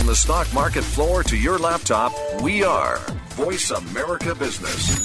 [0.00, 2.96] From the stock market floor to your laptop, we are
[3.32, 4.98] Voice America Business.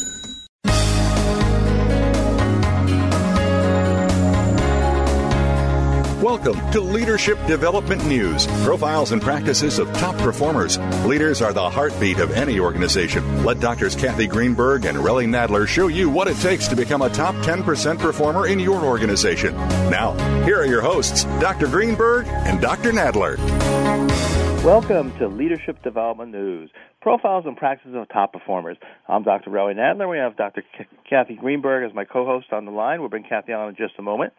[6.23, 10.77] Welcome to Leadership Development News profiles and practices of top performers.
[11.05, 13.43] Leaders are the heartbeat of any organization.
[13.43, 17.09] Let Doctors Kathy Greenberg and Relly Nadler show you what it takes to become a
[17.09, 19.55] top 10% performer in your organization.
[19.89, 20.13] Now,
[20.45, 21.67] here are your hosts, Dr.
[21.67, 22.93] Greenberg and Dr.
[22.93, 24.44] Nadler.
[24.65, 28.77] Welcome to Leadership Development News profiles and practices of top performers.
[29.07, 29.51] I'm Dr.
[29.51, 30.09] Relly Nadler.
[30.09, 30.63] We have Dr.
[30.75, 32.99] K- Kathy Greenberg as my co host on the line.
[32.99, 34.33] We'll bring Kathy on in just a moment.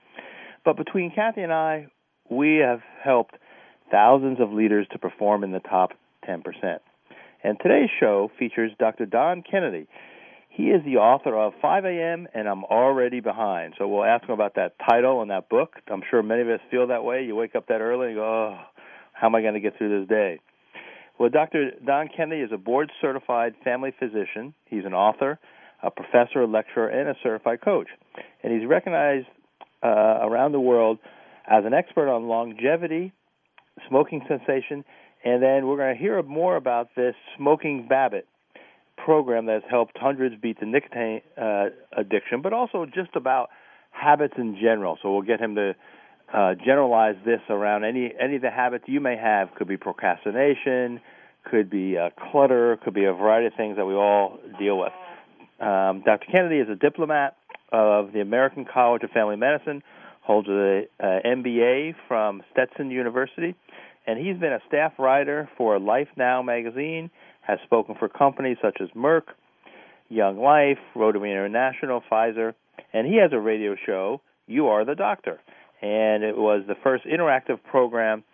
[0.64, 1.86] But between Kathy and I,
[2.28, 3.36] we have helped
[3.92, 5.90] thousands of leaders to perform in the top
[6.28, 6.42] 10%.
[7.44, 9.06] And today's show features Dr.
[9.06, 9.86] Don Kennedy.
[10.48, 12.26] He is the author of 5 a.m.
[12.34, 13.74] and I'm Already Behind.
[13.78, 15.74] So we'll ask him about that title and that book.
[15.86, 17.22] I'm sure many of us feel that way.
[17.22, 18.58] You wake up that early and go, oh,
[19.18, 20.40] how am I going to get through this day?
[21.18, 21.70] Well, Dr.
[21.84, 24.52] Don Kennedy is a board certified family physician.
[24.66, 25.38] He's an author,
[25.82, 27.88] a professor, a lecturer, and a certified coach.
[28.42, 29.26] And he's recognized
[29.82, 30.98] uh, around the world
[31.50, 33.12] as an expert on longevity,
[33.88, 34.84] smoking cessation,
[35.24, 38.26] and then we're going to hear more about this smoking Babbitt
[39.02, 43.48] program that's helped hundreds beat the nicotine uh, addiction, but also just about
[43.90, 44.98] habits in general.
[45.02, 45.74] So we'll get him to
[46.32, 49.54] uh, generalize this around any any of the habits you may have.
[49.54, 51.00] Could be procrastination,
[51.44, 54.92] could be uh, clutter, could be a variety of things that we all deal with.
[55.60, 56.26] Um, Dr.
[56.30, 57.36] Kennedy is a diplomat
[57.72, 59.82] of the American College of Family Medicine,
[60.20, 63.54] holds an uh, MBA from Stetson University,
[64.06, 68.78] and he's been a staff writer for Life Now magazine, has spoken for companies such
[68.80, 69.22] as Merck,
[70.08, 72.54] Young Life, Rotary International, Pfizer,
[72.92, 75.40] and he has a radio show, You Are the Doctor,
[75.82, 78.24] and it was the first interactive program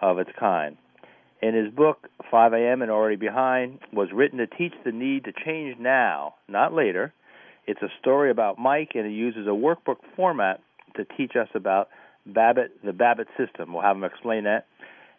[0.00, 0.76] of its kind.
[1.40, 2.82] In his book, 5 a.m.
[2.82, 7.12] and Already Behind, was written to teach the need to change now, not later,
[7.66, 10.60] it's a story about Mike, and it uses a workbook format
[10.96, 11.88] to teach us about
[12.26, 13.72] Babbitt, the Babbitt system.
[13.72, 14.66] We'll have him explain that.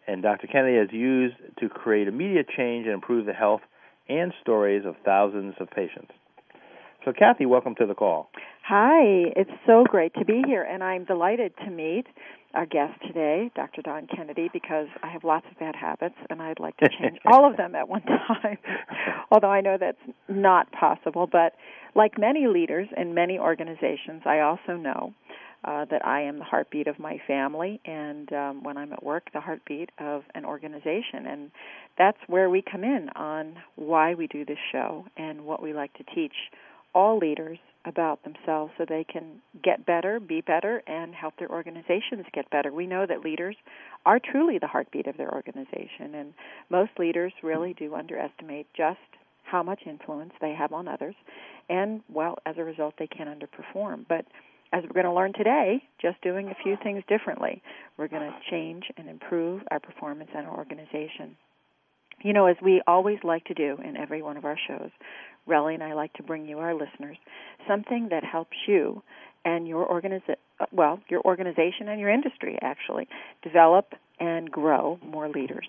[0.06, 0.46] And Dr.
[0.46, 3.62] Kennedy has used to create immediate change and improve the health
[4.08, 6.12] and stories of thousands of patients.
[7.04, 8.30] So, Kathy, welcome to the call.
[8.66, 9.02] Hi,
[9.36, 12.06] it's so great to be here, and I'm delighted to meet
[12.54, 13.82] our guest today, Dr.
[13.82, 17.50] Don Kennedy, because I have lots of bad habits and I'd like to change all
[17.50, 18.56] of them at one time.
[19.30, 19.98] Although I know that's
[20.28, 21.54] not possible, but
[21.94, 25.12] like many leaders in many organizations, I also know
[25.64, 29.24] uh, that I am the heartbeat of my family, and um, when I'm at work,
[29.32, 31.26] the heartbeat of an organization.
[31.26, 31.50] And
[31.98, 35.92] that's where we come in on why we do this show and what we like
[35.94, 36.34] to teach
[36.94, 42.24] all leaders about themselves so they can get better, be better, and help their organizations
[42.32, 42.72] get better.
[42.72, 43.56] We know that leaders
[44.06, 46.32] are truly the heartbeat of their organization, and
[46.70, 48.98] most leaders really do underestimate just
[49.42, 51.14] how much influence they have on others,
[51.68, 54.06] and, well, as a result, they can underperform.
[54.08, 54.24] But
[54.72, 57.62] as we're going to learn today, just doing a few things differently,
[57.98, 61.36] we're going to change and improve our performance and our organization.
[62.22, 64.90] You know, as we always like to do in every one of our shows,
[65.48, 67.18] Relly and I like to bring you, our listeners,
[67.68, 69.02] something that helps you
[69.44, 70.36] and your organiza-
[70.72, 73.08] well, your organization and your industry actually
[73.42, 75.68] develop and grow more leaders.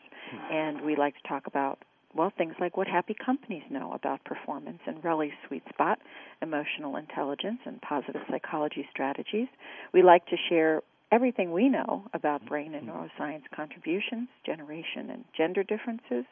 [0.49, 1.79] And we like to talk about
[2.15, 5.99] well, things like what happy companies know about performance and Relly's sweet spot,
[6.41, 9.47] emotional intelligence and positive psychology strategies.
[9.93, 12.49] We like to share everything we know about mm-hmm.
[12.49, 13.23] brain and mm-hmm.
[13.23, 16.25] neuroscience contributions, generation and gender differences,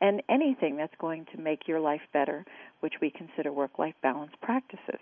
[0.00, 2.44] and anything that's going to make your life better,
[2.80, 5.00] which we consider work life balance practices.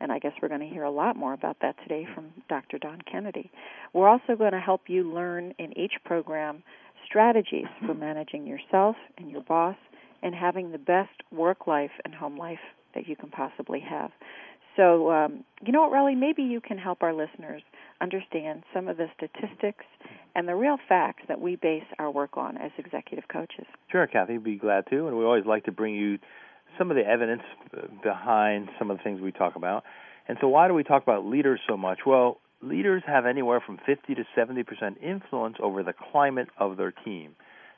[0.00, 2.78] And I guess we're going to hear a lot more about that today from Dr.
[2.78, 3.50] Don Kennedy.
[3.92, 6.62] We're also going to help you learn in each program
[7.06, 8.00] strategies for mm-hmm.
[8.00, 9.76] managing yourself and your boss
[10.22, 12.58] and having the best work life and home life
[12.94, 14.10] that you can possibly have.
[14.76, 16.16] So, um, you know what, Relly?
[16.16, 17.62] Maybe you can help our listeners
[18.00, 19.84] understand some of the statistics
[20.34, 23.66] and the real facts that we base our work on as executive coaches.
[23.90, 25.06] Sure, Kathy, be glad to.
[25.06, 26.18] And we always like to bring you
[26.78, 27.42] some of the evidence
[28.02, 29.84] behind some of the things we talk about.
[30.28, 32.00] And so, why do we talk about leaders so much?
[32.06, 36.92] Well, leaders have anywhere from 50 to 70 percent influence over the climate of their
[36.92, 37.34] team.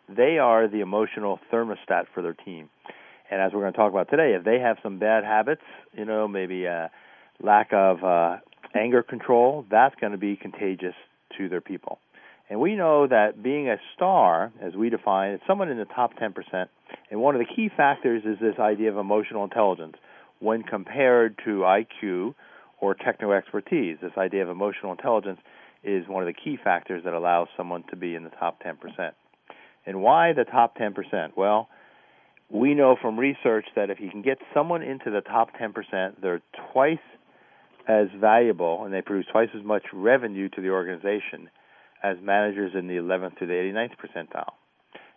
[0.09, 2.69] They are the emotional thermostat for their team.
[3.31, 5.63] And as we're going to talk about today, if they have some bad habits,
[5.95, 6.91] you know, maybe a
[7.43, 8.37] lack of uh,
[8.75, 10.95] anger control, that's going to be contagious
[11.39, 11.99] to their people.
[12.51, 16.13] And we know that being a star, as we define, it's someone in the top
[16.19, 16.35] 10%.
[17.11, 19.97] And one of the key factors is this idea of emotional intelligence
[20.41, 22.35] when compared to IQ
[22.81, 23.97] or techno expertise.
[24.03, 25.41] This idea of emotional intelligence
[25.85, 28.77] is one of the key factors that allows someone to be in the top 10%.
[29.87, 31.31] And why the top 10%?
[31.37, 31.69] Well,
[32.51, 36.43] we know from research that if you can get someone into the top 10%, they're
[36.73, 36.99] twice
[37.89, 41.49] as valuable and they produce twice as much revenue to the organization
[42.03, 44.53] as managers in the 11th to the 89th percentile.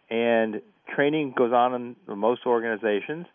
[0.10, 0.62] And
[0.96, 3.26] training goes on in most organizations,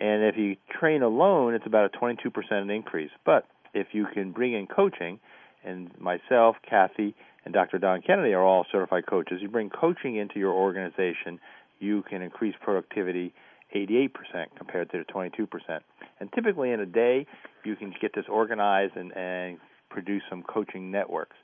[0.00, 3.10] and if you train alone, it's about a 22% increase.
[3.24, 5.20] But if you can bring in coaching,
[5.64, 7.14] and myself, Kathy,
[7.44, 7.78] and Dr.
[7.78, 11.38] Don Kennedy are all certified coaches, you bring coaching into your organization,
[11.78, 13.32] you can increase productivity
[13.74, 14.10] 88%
[14.56, 15.80] compared to the 22%.
[16.20, 17.26] And typically in a day,
[17.64, 19.58] you can get this organized and, and
[19.90, 21.36] produce some coaching networks.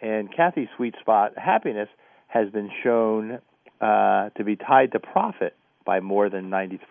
[0.00, 1.88] And Kathy's sweet spot, happiness,
[2.28, 3.38] has been shown
[3.80, 5.54] uh, to be tied to profit
[5.84, 6.82] by more than 93%.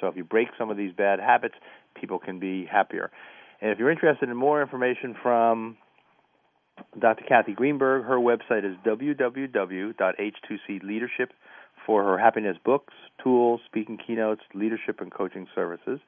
[0.00, 1.54] So if you break some of these bad habits,
[1.98, 3.10] people can be happier.
[3.60, 5.78] And if you're interested in more information from
[6.98, 7.24] Dr.
[7.26, 11.30] Kathy Greenberg, her website is www.h2cleadership
[11.86, 12.92] for her happiness books,
[13.22, 16.00] tools, speaking keynotes, leadership, and coaching services.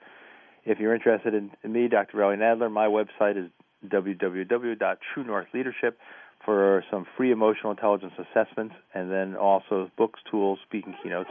[0.69, 2.19] If you're interested in, in me, Dr.
[2.19, 3.49] Relly Nadler, my website is
[3.89, 5.93] www.truenorthleadership
[6.45, 11.31] for some free emotional intelligence assessments, and then also books, tools, speaking keynotes,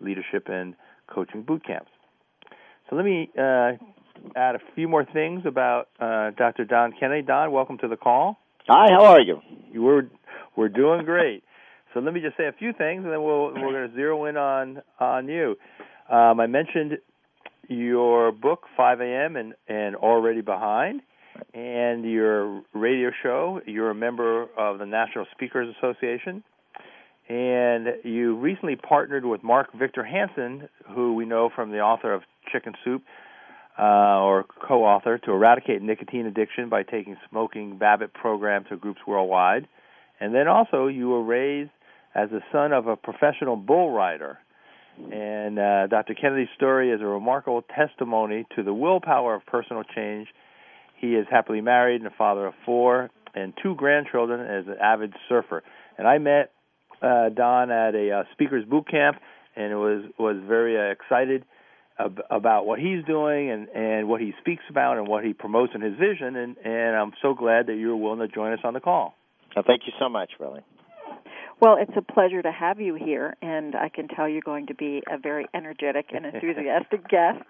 [0.00, 0.76] leadership, and
[1.12, 1.90] coaching boot camps.
[2.88, 3.72] So let me uh,
[4.36, 6.64] add a few more things about uh, Dr.
[6.64, 7.22] Don Kennedy.
[7.22, 8.38] Don, welcome to the call.
[8.68, 9.40] Hi, how are you?
[9.72, 10.08] You were
[10.56, 11.42] we're doing great.
[11.92, 14.26] So let me just say a few things, and then we'll we're going to zero
[14.26, 15.56] in on on you.
[16.08, 16.98] Um, I mentioned
[17.68, 19.36] your book 5 a.m.
[19.36, 21.02] and and already behind,
[21.54, 23.60] and your radio show.
[23.66, 26.42] You're a member of the National Speakers Association,
[27.28, 32.22] and you recently partnered with Mark Victor Hansen, who we know from the author of
[32.52, 33.02] Chicken Soup.
[33.80, 39.68] Uh, or co-author to eradicate nicotine addiction by taking smoking Babbitt program to groups worldwide,
[40.18, 41.70] and then also you were raised
[42.12, 44.38] as the son of a professional bull rider.
[45.12, 46.14] And uh, Dr.
[46.14, 50.28] Kennedy's story is a remarkable testimony to the willpower of personal change.
[50.96, 55.14] He is happily married and a father of four and two grandchildren as an avid
[55.28, 55.62] surfer.
[55.96, 56.50] And I met
[57.02, 59.18] uh, Don at a uh, speakers boot camp
[59.56, 61.44] and was was very uh, excited
[61.98, 65.72] ab- about what he's doing and and what he speaks about and what he promotes
[65.74, 66.36] in his vision.
[66.36, 69.14] And and I'm so glad that you were willing to join us on the call.
[69.54, 70.62] Well, thank you so much, Relly.
[71.60, 74.74] Well, it's a pleasure to have you here, and I can tell you're going to
[74.74, 77.42] be a very energetic and enthusiastic guest.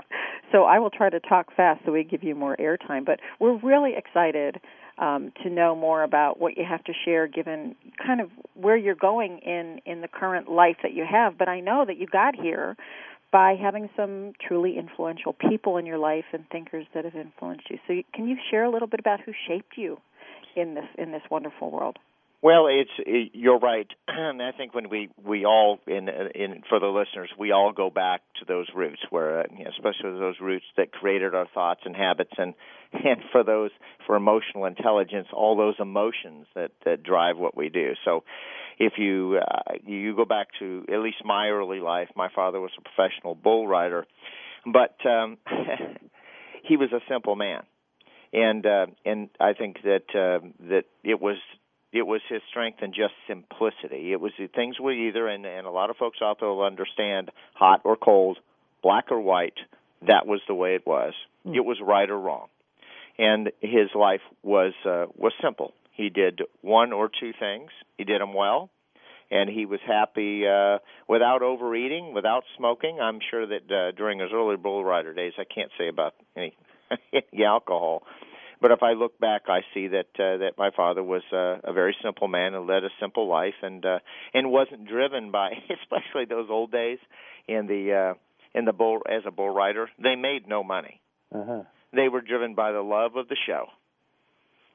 [0.50, 3.04] So I will try to talk fast so we give you more airtime.
[3.04, 4.60] But we're really excited
[4.96, 8.94] um, to know more about what you have to share, given kind of where you're
[8.94, 11.36] going in in the current life that you have.
[11.36, 12.76] But I know that you got here
[13.30, 17.78] by having some truly influential people in your life and thinkers that have influenced you.
[17.86, 19.98] So, can you share a little bit about who shaped you
[20.56, 21.98] in this in this wonderful world?
[22.40, 26.78] Well, it's it, you're right, and I think when we we all in in for
[26.78, 30.92] the listeners, we all go back to those roots, where uh, especially those roots that
[30.92, 32.54] created our thoughts and habits, and
[32.92, 33.70] and for those
[34.06, 37.94] for emotional intelligence, all those emotions that that drive what we do.
[38.04, 38.22] So,
[38.78, 42.70] if you uh, you go back to at least my early life, my father was
[42.78, 44.06] a professional bull rider,
[44.64, 45.38] but um,
[46.62, 47.64] he was a simple man
[48.32, 51.36] and uh, and I think that uh, that it was
[51.92, 54.12] it was his strength and just simplicity.
[54.12, 56.62] It was the things were either, and, and a lot of folks out there will
[56.62, 58.38] understand, hot or cold,
[58.82, 59.58] black or white.
[60.06, 61.14] That was the way it was.
[61.46, 61.56] Mm.
[61.56, 62.48] It was right or wrong,
[63.18, 65.72] and his life was uh, was simple.
[65.92, 67.70] He did one or two things.
[67.96, 68.70] He did them well,
[69.30, 73.00] and he was happy uh, without overeating, without smoking.
[73.00, 76.56] I'm sure that uh, during his early bull rider days, I can't say about any,
[77.12, 78.04] any alcohol,
[78.60, 81.72] but if I look back, I see that uh, that my father was uh, a
[81.72, 83.98] very simple man and led a simple life, and uh,
[84.34, 85.50] and wasn't driven by,
[85.82, 86.98] especially those old days
[87.46, 89.88] in the uh, in the bull as a bull rider.
[90.02, 91.00] They made no money.
[91.34, 91.62] Uh-huh.
[91.92, 93.66] They were driven by the love of the show.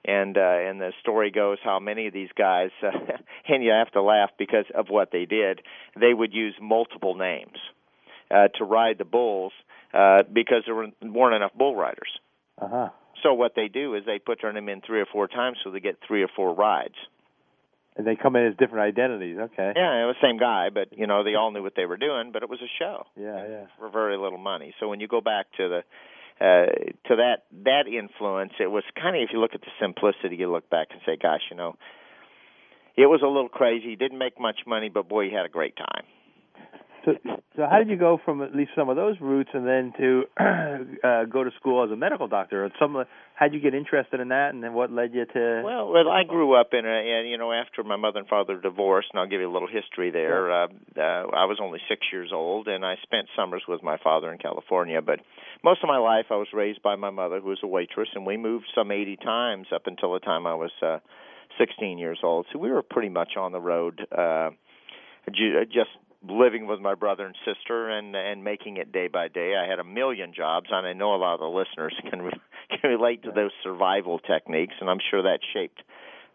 [0.05, 2.89] And uh, and the story goes how many of these guys, uh,
[3.47, 5.61] and you have to laugh because of what they did.
[5.99, 7.57] They would use multiple names
[8.29, 9.53] uh, to ride the bulls
[9.93, 12.09] uh, because there weren't enough bull riders.
[12.61, 12.89] Uh-huh.
[13.23, 15.79] So what they do is they put them in three or four times so they
[15.79, 16.95] get three or four rides.
[17.95, 19.37] And they come in as different identities.
[19.39, 19.73] Okay.
[19.75, 21.97] Yeah, it was the same guy, but you know they all knew what they were
[21.97, 23.05] doing, but it was a show.
[23.15, 23.65] Yeah, yeah.
[23.77, 24.73] For very little money.
[24.79, 25.83] So when you go back to the
[26.41, 26.65] uh,
[27.07, 30.51] to that that influence, it was kind of if you look at the simplicity, you
[30.51, 31.75] look back and say, "Gosh, you know,
[32.97, 33.95] it was a little crazy.
[33.95, 36.05] Didn't make much money, but boy, he had a great time."
[37.05, 37.12] So,
[37.55, 40.24] so how did you go from at least some of those routes, and then to
[41.03, 42.69] uh, go to school as a medical doctor?
[42.79, 43.03] Some,
[43.36, 45.62] how did you get interested in that, and then what led you to?
[45.63, 48.60] Well, well, I grew up in a, and you know, after my mother and father
[48.60, 50.51] divorced, and I'll give you a little history there.
[50.51, 50.67] Uh,
[50.98, 54.38] uh, I was only six years old, and I spent summers with my father in
[54.38, 55.01] California.
[55.01, 55.19] But
[55.63, 58.25] most of my life, I was raised by my mother, who was a waitress, and
[58.25, 61.00] we moved some 80 times up until the time I was uh,
[61.60, 62.45] 16 years old.
[62.53, 64.01] So we were pretty much on the road.
[64.12, 64.51] Uh,
[65.31, 65.89] just
[66.27, 69.55] living with my brother and sister and and making it day by day.
[69.55, 72.41] I had a million jobs, and I know a lot of the listeners can re-
[72.69, 75.81] can relate to those survival techniques, and I'm sure that shaped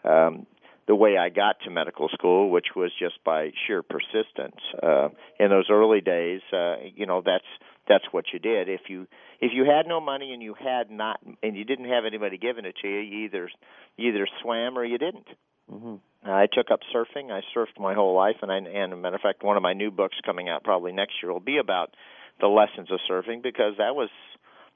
[0.05, 0.47] um,
[0.87, 4.61] the way I got to medical school, which was just by sheer persistence.
[4.83, 7.45] Uh, in those early days, uh, you know, that's
[7.89, 8.69] that's what you did.
[8.69, 9.07] If you
[9.41, 12.65] if you had no money and you had not and you didn't have anybody giving
[12.65, 13.51] it to you, you either
[13.97, 15.27] you either swam or you didn't.
[15.73, 15.97] Mm-hmm.
[16.25, 17.31] I took up surfing.
[17.31, 19.73] I surfed my whole life, and I, and a matter of fact, one of my
[19.73, 21.95] new books coming out probably next year will be about
[22.41, 24.11] the lessons of surfing because that was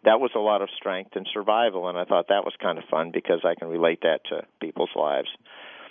[0.04, 2.84] that was a lot of strength and survival, and I thought that was kind of
[2.90, 5.28] fun because I can relate that to people's lives.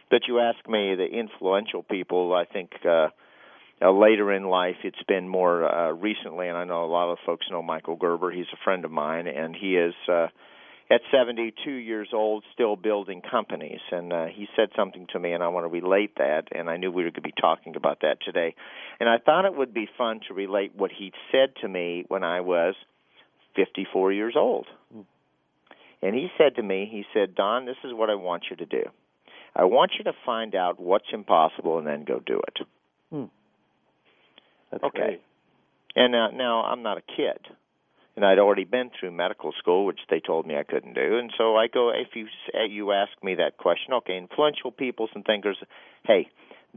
[0.10, 2.72] But you ask me, the influential people, I think.
[2.86, 3.08] uh
[3.82, 7.18] uh, later in life, it's been more uh, recently, and I know a lot of
[7.26, 8.32] folks know Michael Gerber.
[8.32, 10.28] He's a friend of mine, and he is uh,
[10.92, 13.80] at 72 years old still building companies.
[13.92, 16.50] And uh, he said something to me, and I want to relate that.
[16.52, 18.56] And I knew we were going to be talking about that today.
[19.00, 22.26] And I thought it would be fun to relate what he said to me when
[22.26, 22.76] I was
[23.56, 24.68] 54 years old.
[24.96, 25.06] Mm.
[26.02, 28.66] And he said to me, he said, Don, this is what I want you to
[28.66, 28.84] do.
[29.56, 32.68] I want you to find out what's impossible and then go do it.
[33.12, 33.26] Hmm.
[34.72, 35.00] That's okay.
[35.00, 35.22] Great.
[35.96, 37.40] And uh, now I'm not a kid
[38.16, 41.18] and I'd already been through medical school, which they told me I couldn't do.
[41.18, 42.28] And so I go, if you
[42.70, 45.58] you ask me that question, okay, influential peoples and thinkers,
[46.06, 46.28] hey,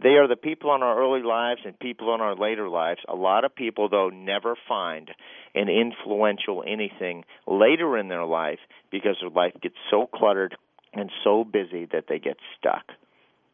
[0.00, 3.00] they are the people in our early lives and people in our later lives.
[3.09, 5.11] A lot of people, though, never find
[5.55, 8.59] an influential anything later in their life
[8.91, 10.57] because their life gets so cluttered
[10.93, 12.85] and so busy that they get stuck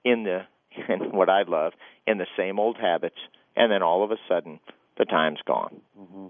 [0.04, 0.40] in the
[0.88, 1.72] and what I love
[2.06, 3.18] in the same old habits,
[3.56, 4.60] and then all of a sudden
[4.98, 5.80] the time's gone.
[5.98, 6.26] Mm-hmm.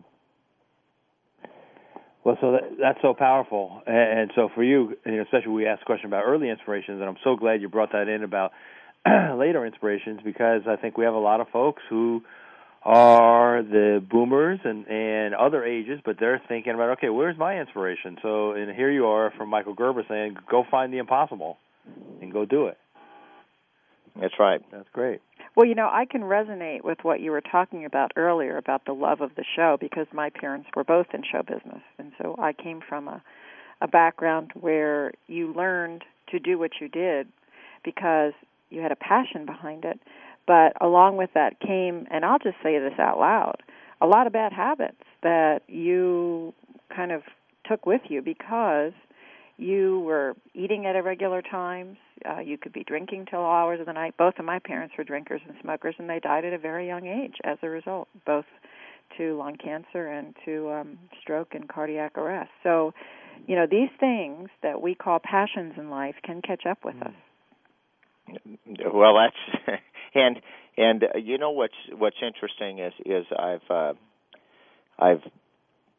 [2.31, 5.67] Well, so that, that's so powerful, and, and so for you, you know, especially we
[5.67, 8.53] asked a question about early inspirations, and I'm so glad you brought that in about
[9.37, 12.23] later inspirations because I think we have a lot of folks who
[12.85, 18.17] are the boomers and and other ages, but they're thinking about okay, where's my inspiration?
[18.23, 21.59] So, and here you are from Michael Gerber saying, go find the impossible
[22.23, 22.79] and go do it.
[24.21, 24.61] That's right.
[24.71, 25.21] That's great.
[25.57, 28.93] Well, you know, I can resonate with what you were talking about earlier about the
[28.93, 31.83] love of the show because my parents were both in show business.
[31.99, 33.23] And so I came from a
[33.81, 37.29] a background where you learned to do what you did
[37.85, 38.33] because
[38.71, 39.99] you had a passion behind it.
[40.47, 43.63] But along with that came, and I'll just say this out loud,
[44.01, 46.53] a lot of bad habits that you
[46.95, 47.23] kind of
[47.67, 48.93] took with you because
[49.61, 51.99] you were eating at irregular times.
[52.29, 54.15] Uh, you could be drinking till hours of the night.
[54.19, 57.07] Both of my parents were drinkers and smokers, and they died at a very young
[57.07, 58.47] age as a result, both
[59.19, 62.51] to lung cancer and to um, stroke and cardiac arrest.
[62.63, 62.93] So,
[63.47, 67.15] you know, these things that we call passions in life can catch up with us.
[68.93, 69.81] Well, that's
[70.15, 70.41] and
[70.77, 73.93] and uh, you know what's what's interesting is is I've uh,
[74.99, 75.23] I've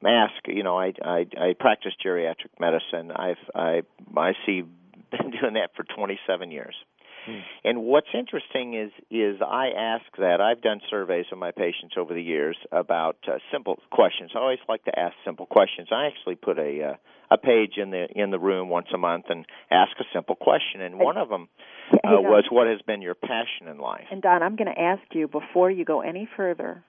[0.06, 3.12] ask you know i i i practice geriatric medicine.
[3.12, 3.82] I've i
[4.18, 4.64] i see
[5.12, 6.76] been doing that for 27 years.
[7.26, 7.38] Hmm.
[7.64, 10.42] and what's interesting is is i ask that.
[10.42, 14.32] I've done surveys of my patients over the years about uh, simple questions.
[14.34, 15.90] I always like to ask simple questions.
[15.92, 16.96] I actually put a uh,
[17.30, 20.82] a page in the in the room once a month and ask a simple question.
[20.82, 21.48] And one of them
[21.94, 24.06] uh, was what has been your passion in life?
[24.12, 26.84] And don i'm going to ask you before you go any further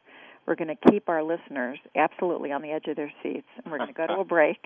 [0.47, 3.47] we're going to keep our listeners absolutely on the edge of their seats.
[3.63, 4.59] And we're going to go to a break.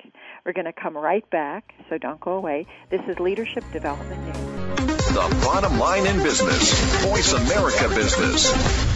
[0.45, 2.67] We're going to come right back, so don't go away.
[2.91, 5.07] This is Leadership Development News.
[5.09, 8.96] The bottom line in business Voice America Business.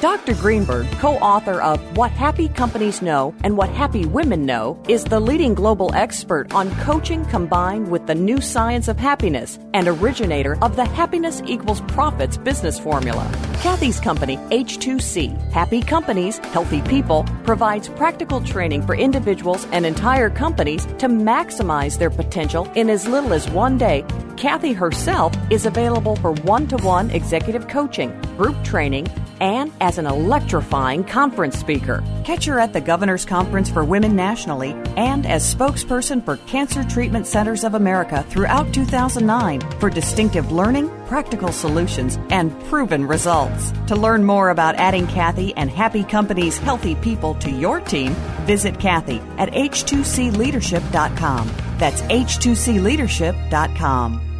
[0.00, 0.34] Dr.
[0.34, 5.20] Greenberg, co author of What Happy Companies Know and What Happy Women Know, is the
[5.20, 10.76] leading global expert on coaching combined with the new science of happiness and originator of
[10.76, 13.30] the Happiness Equals Profits business formula.
[13.62, 20.84] Kathy's company, H2C, Happy Companies, Healthy People, provides practical training for individuals and entire companies
[20.98, 24.04] to maximize their potential in as little as one day.
[24.36, 29.06] Kathy herself is available for one to one executive coaching, group training,
[29.44, 32.02] and as an electrifying conference speaker.
[32.24, 37.26] Catch her at the Governor's Conference for Women nationally and as spokesperson for Cancer Treatment
[37.26, 43.70] Centers of America throughout 2009 for distinctive learning, practical solutions, and proven results.
[43.88, 48.14] To learn more about adding Kathy and Happy Companies Healthy People to your team,
[48.46, 51.50] visit Kathy at h2cleadership.com.
[51.78, 54.33] That's h2cleadership.com.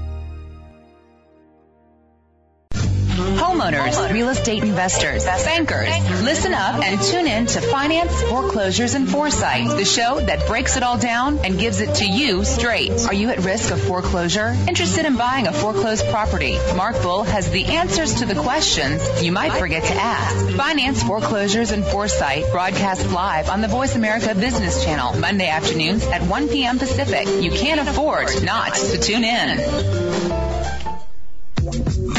[3.54, 5.88] Homeowners, real estate investors, bankers,
[6.24, 10.82] listen up and tune in to Finance, Foreclosures, and Foresight, the show that breaks it
[10.82, 12.90] all down and gives it to you straight.
[13.06, 14.56] Are you at risk of foreclosure?
[14.66, 16.58] Interested in buying a foreclosed property?
[16.74, 20.56] Mark Bull has the answers to the questions you might forget to ask.
[20.56, 26.22] Finance, Foreclosures, and Foresight broadcast live on the Voice America Business Channel Monday afternoons at
[26.22, 26.80] 1 p.m.
[26.80, 27.28] Pacific.
[27.40, 30.44] You can't afford not to tune in.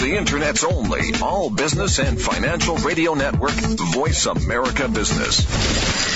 [0.06, 6.14] The Internet's only all business and financial radio network, Voice America Business.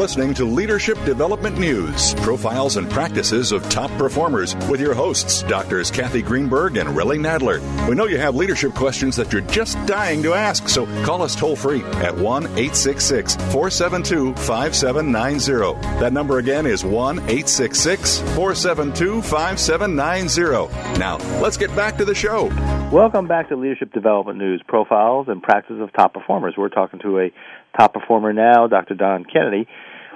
[0.00, 5.90] Listening to Leadership Development News, profiles and practices of top performers with your hosts, Doctors
[5.90, 7.60] Kathy Greenberg and Relly Nadler.
[7.86, 11.36] We know you have leadership questions that you're just dying to ask, so call us
[11.36, 16.00] toll free at 1 866 472 5790.
[16.00, 20.98] That number again is 1 866 472 5790.
[20.98, 22.46] Now, let's get back to the show.
[22.90, 26.54] Welcome back to Leadership Development News, profiles and practices of top performers.
[26.56, 27.30] We're talking to a
[27.76, 28.94] top performer now, Dr.
[28.94, 29.68] Don Kennedy,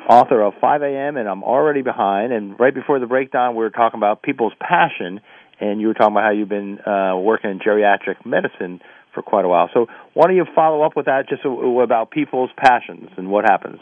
[0.09, 1.17] author of 5 a.m.
[1.17, 2.33] and I'm already behind.
[2.33, 5.21] And right before the breakdown, we were talking about people's passion,
[5.61, 8.81] and you were talking about how you've been uh, working in geriatric medicine
[9.15, 9.71] for quite a while.
[9.73, 13.81] So why don't you follow up with that, just about people's passions and what happens?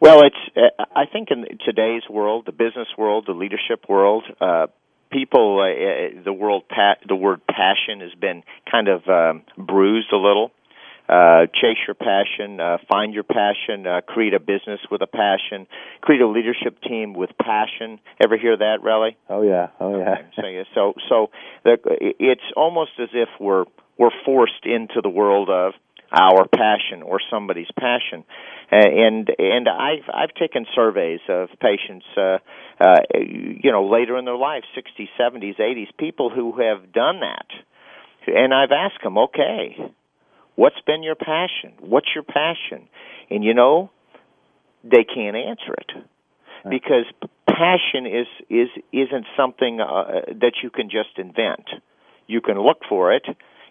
[0.00, 4.66] Well, it's uh, I think in today's world, the business world, the leadership world, uh,
[5.10, 10.12] people, uh, uh the world, pa- the word passion has been kind of um, bruised
[10.12, 10.50] a little
[11.08, 15.66] uh, chase your passion, uh, find your passion, uh, create a business with a passion,
[16.00, 18.00] create a leadership team with passion.
[18.22, 19.16] Ever hear that, Relly?
[19.28, 20.16] Oh yeah, oh yeah.
[20.38, 20.64] Okay.
[20.74, 21.30] So so
[21.64, 21.76] the,
[22.18, 23.64] it's almost as if we're
[23.98, 25.74] we're forced into the world of
[26.12, 28.24] our passion or somebody's passion
[28.70, 32.38] and and I've I've taken surveys of patients uh
[32.80, 37.46] uh you know later in their life 60s 70s 80s people who have done that
[38.26, 39.76] and I've asked them okay
[40.56, 41.72] What's been your passion?
[41.80, 42.88] What's your passion?
[43.30, 43.90] And you know,
[44.84, 46.04] they can't answer it
[46.68, 47.04] because
[47.46, 51.68] passion is is isn't something uh, that you can just invent.
[52.26, 53.24] You can look for it.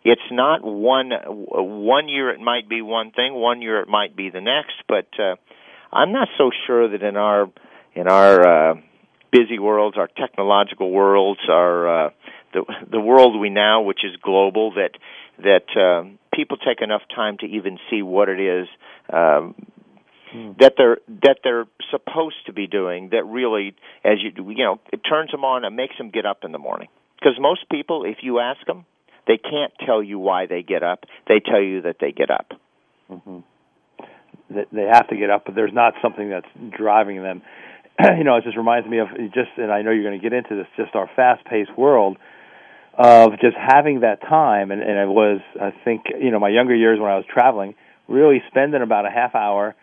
[0.04, 4.30] It's not one one year it might be one thing, one year it might be
[4.30, 5.36] the next, but uh
[5.91, 7.50] I'm not so sure that in our
[7.93, 8.76] in our uh
[9.32, 12.10] busy worlds, our technological worlds, our uh
[12.54, 14.91] the the world we now which is global that
[15.39, 18.67] that um, people take enough time to even see what it is
[19.12, 19.56] um,
[20.32, 20.52] hmm.
[20.60, 23.10] that they're that they're supposed to be doing.
[23.12, 26.39] That really, as you you know, it turns them on and makes them get up
[26.43, 26.88] in the morning.
[27.19, 28.86] Because most people, if you ask them,
[29.28, 31.06] they can't tell you why they get up.
[31.28, 32.52] They tell you that they get up.
[33.10, 33.39] Mm-hmm.
[34.50, 37.41] They have to get up, but there's not something that's driving them.
[38.17, 40.34] you know, it just reminds me of just, and I know you're going to get
[40.34, 42.17] into this, just our fast-paced world
[42.95, 44.71] of just having that time.
[44.71, 47.75] And, and it was I think you know my younger years when I was traveling
[48.08, 49.75] really spending about a half hour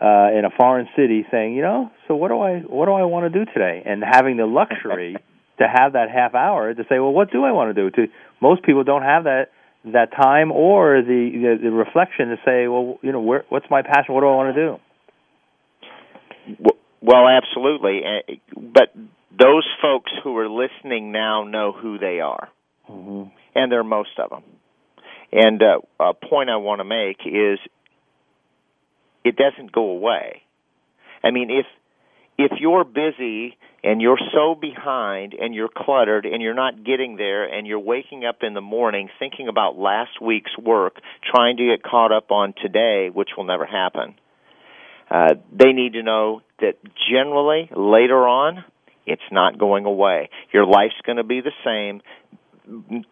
[0.00, 3.04] uh in a foreign city saying you know so what do I what do I
[3.04, 3.82] want to do today?
[3.84, 5.16] And having the luxury
[5.58, 7.90] to have that half hour to say well what do I want to do?
[7.90, 9.50] To most people don't have that
[9.84, 13.82] that time or the the, the reflection to say well you know where, what's my
[13.82, 14.14] passion?
[14.14, 14.78] What do I want to do?
[17.02, 18.00] Well absolutely.
[18.56, 18.94] But
[19.38, 22.48] those folks who are listening now know who they are
[22.88, 23.30] mm-hmm.
[23.54, 24.42] and there are most of them.
[25.32, 27.58] And uh, a point I want to make is
[29.24, 30.42] it doesn't go away.
[31.22, 31.66] I mean, if
[32.36, 37.44] if you're busy and you're so behind and you're cluttered and you're not getting there
[37.44, 40.96] and you're waking up in the morning thinking about last week's work,
[41.30, 44.16] trying to get caught up on today, which will never happen.
[45.10, 46.74] Uh, they need to know that
[47.10, 48.64] generally later on,
[49.06, 50.30] it's not going away.
[50.52, 52.00] Your life's going to be the same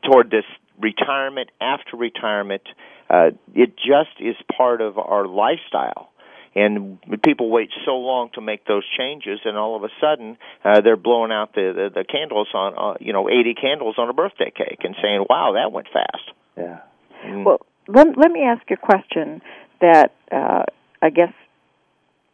[0.04, 0.44] toward this
[0.78, 2.62] retirement after retirement.
[3.08, 6.10] Uh, it just is part of our lifestyle.
[6.54, 10.82] And people wait so long to make those changes, and all of a sudden uh,
[10.82, 14.12] they're blowing out the, the the candles on, uh, you know, 80 candles on a
[14.12, 16.80] birthday cake, and saying, "Wow, that went fast." Yeah.
[17.24, 17.44] Mm.
[17.46, 19.40] Well, let let me ask you a question
[19.80, 20.64] that uh,
[21.00, 21.32] I guess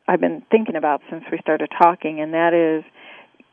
[0.09, 2.85] I've been thinking about since we started talking, and that is,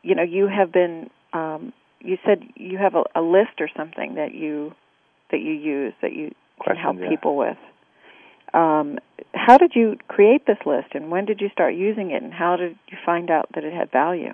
[0.06, 4.14] you know, you have been um, you said you have a, a list or something
[4.14, 4.72] that you
[5.32, 6.32] that you use that you
[6.64, 7.08] can help yeah.
[7.08, 7.56] people with.
[8.54, 8.98] Um,
[9.34, 12.56] how did you create this list, and when did you start using it, and how
[12.56, 14.32] did you find out that it had value?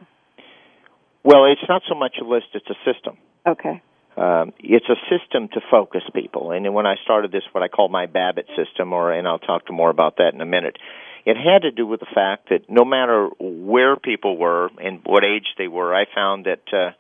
[1.25, 3.17] Well, it's not so much a list; it's a system.
[3.47, 3.81] Okay.
[4.15, 7.89] Um, it's a system to focus people, and when I started this, what I call
[7.89, 10.77] my Babbitt system, or and I'll talk to more about that in a minute.
[11.25, 15.25] It had to do with the fact that no matter where people were and what
[15.25, 16.95] age they were, I found that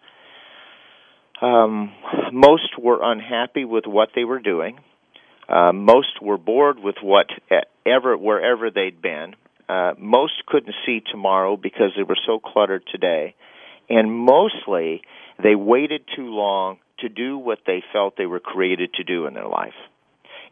[1.40, 1.92] uh, um,
[2.32, 4.78] most were unhappy with what they were doing.
[5.48, 7.26] Uh, most were bored with what
[7.84, 9.34] ever wherever they'd been.
[9.68, 13.34] Uh, most couldn't see tomorrow because they were so cluttered today,
[13.88, 15.02] and mostly
[15.42, 19.34] they waited too long to do what they felt they were created to do in
[19.34, 19.74] their life,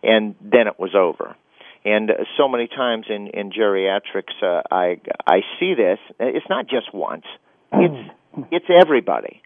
[0.02, 1.36] and then it was over.
[1.84, 5.98] And so many times in in geriatrics, uh, I I see this.
[6.18, 7.24] It's not just once.
[7.72, 8.10] It's
[8.50, 9.42] it's everybody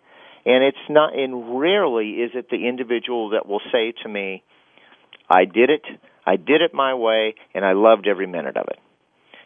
[0.47, 4.43] and it's not and rarely is it the individual that will say to me
[5.29, 5.83] i did it
[6.27, 8.79] i did it my way and i loved every minute of it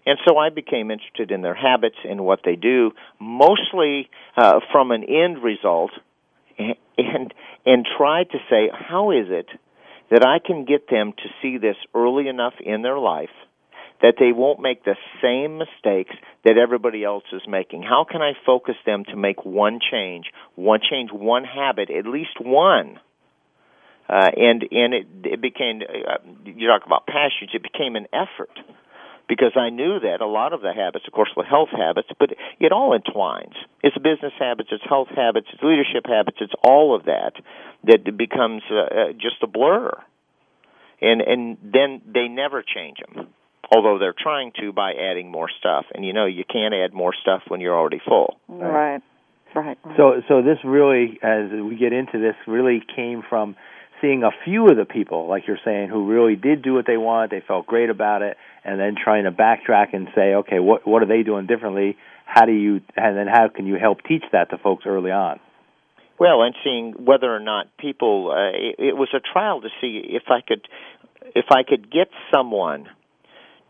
[0.07, 4.91] and so i became interested in their habits and what they do mostly uh, from
[4.91, 5.91] an end result
[6.59, 9.47] and, and and tried to say how is it
[10.11, 13.31] that i can get them to see this early enough in their life
[14.01, 17.83] that they won't make the same mistakes that everybody else is making?
[17.83, 22.41] How can I focus them to make one change, one change, one habit, at least
[22.41, 23.01] one?
[24.09, 27.51] Uh, and and it it became uh, you talk about passions.
[27.53, 28.51] It became an effort
[29.29, 32.31] because I knew that a lot of the habits, of course, were health habits, but
[32.59, 33.55] it all entwines.
[33.83, 37.33] It's business habits, it's health habits, it's leadership habits, it's all of that
[37.85, 39.93] that becomes uh, uh, just a blur.
[41.01, 43.29] And and then they never change them
[43.71, 45.85] although they're trying to by adding more stuff.
[45.95, 48.39] And you know, you can't add more stuff when you're already full.
[48.49, 49.03] Right.
[49.55, 49.79] Right.
[49.85, 49.97] right.
[49.97, 53.57] So so this really as we get into this really came from
[54.01, 56.97] seeing a few of the people like you're saying who really did do what they
[56.97, 60.87] wanted, they felt great about it and then trying to backtrack and say, okay, what
[60.87, 61.97] what are they doing differently?
[62.25, 65.41] How do you and then how can you help teach that to folks early on?
[66.19, 70.03] Well, and seeing whether or not people uh, it, it was a trial to see
[70.05, 70.67] if I could
[71.35, 72.89] if I could get someone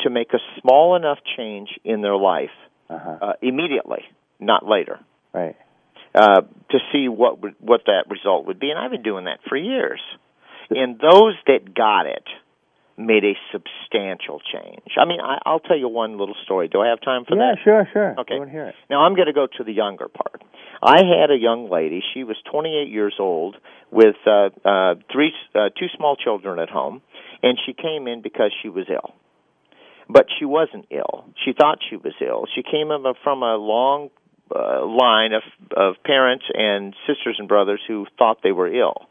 [0.01, 2.51] to make a small enough change in their life
[2.88, 3.19] uh-huh.
[3.21, 4.03] uh, immediately,
[4.38, 5.01] not later.
[5.33, 5.57] Right.
[6.18, 9.38] Uh, to see what would, what that result would be, and I've been doing that
[9.48, 10.00] for years.
[10.68, 12.24] And those that got it
[12.98, 14.98] made a substantial change.
[15.00, 16.66] I mean, I, I'll tell you one little story.
[16.66, 17.59] Do I have time for yeah, that?
[17.59, 18.20] Yeah, sure, sure.
[18.20, 18.35] Okay.
[18.35, 18.74] I want to hear it.
[18.90, 20.42] Now I'm going to go to the younger part.
[20.83, 22.02] I had a young lady.
[22.12, 23.57] She was 28 years old
[23.92, 27.00] with uh, uh, three, uh, two small children at home,
[27.44, 29.14] and she came in because she was ill
[30.09, 31.26] but she wasn't ill.
[31.44, 32.46] She thought she was ill.
[32.54, 32.88] She came
[33.22, 34.09] from a long
[34.54, 35.42] uh, line of
[35.76, 39.06] of parents and sisters and brothers who thought they were ill.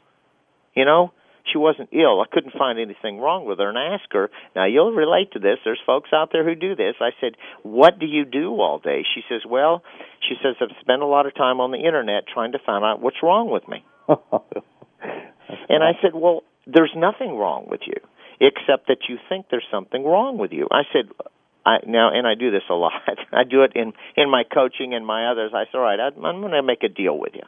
[0.76, 1.12] You know,
[1.52, 2.22] she wasn't ill.
[2.22, 4.30] I couldn't find anything wrong with her, and I asked her.
[4.56, 5.58] Now you'll relate to this.
[5.64, 6.96] There's folks out there who do this.
[7.00, 9.84] I said, "What do you do all day?" She says, "Well,"
[10.28, 13.02] she says, "I've spent a lot of time on the internet trying to find out
[13.02, 17.96] what's wrong with me." and I said, "Well, there's nothing wrong with you."
[18.40, 20.68] except that you think there's something wrong with you.
[20.72, 21.10] I said,
[21.68, 22.94] I now and I do this a lot.
[23.34, 25.52] I do it in in my coaching and my others.
[25.54, 27.44] I said, all right, I'm, I'm going to make a deal with you.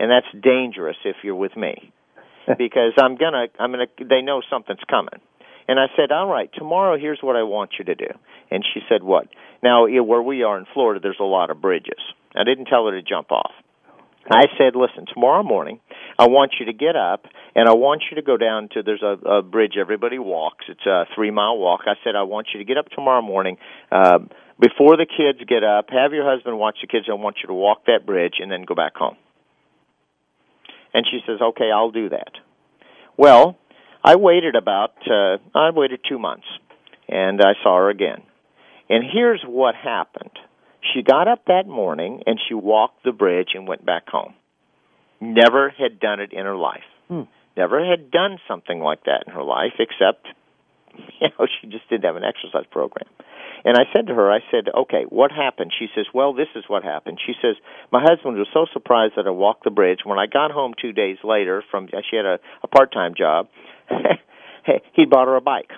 [0.00, 1.92] and that's dangerous if you're with me,
[2.58, 5.20] because I'm gonna I'm gonna they know something's coming.
[5.68, 8.08] And I said, "All right, tomorrow here's what I want you to do."
[8.50, 9.28] And she said, "What?"
[9.62, 12.02] Now, where we are in Florida, there's a lot of bridges.
[12.34, 13.52] I didn't tell her to jump off.
[14.30, 15.80] I said, "Listen, tomorrow morning,
[16.18, 19.02] I want you to get up and I want you to go down to there's
[19.02, 20.64] a, a bridge everybody walks.
[20.68, 21.80] It's a three mile walk.
[21.86, 23.58] I said, I want you to get up tomorrow morning
[23.90, 24.18] uh,
[24.60, 25.86] before the kids get up.
[25.90, 27.06] Have your husband watch the kids.
[27.10, 29.16] I want you to walk that bridge and then go back home."
[30.94, 32.32] And she says, "Okay, I'll do that."
[33.16, 33.58] Well,
[34.04, 36.46] I waited about uh, I waited two months,
[37.08, 38.22] and I saw her again.
[38.88, 40.38] And here's what happened.
[40.92, 44.34] She got up that morning and she walked the bridge and went back home.
[45.20, 46.82] Never had done it in her life.
[47.08, 47.22] Hmm.
[47.56, 50.26] Never had done something like that in her life, except,
[51.20, 53.08] you know, she just didn't have an exercise program.
[53.64, 55.72] And I said to her, I said, okay, what happened?
[55.78, 57.20] She says, well, this is what happened.
[57.24, 57.54] She says,
[57.92, 60.00] my husband was so surprised that I walked the bridge.
[60.04, 63.48] When I got home two days later from, she had a, a part-time job,
[64.94, 65.70] he bought her a bike.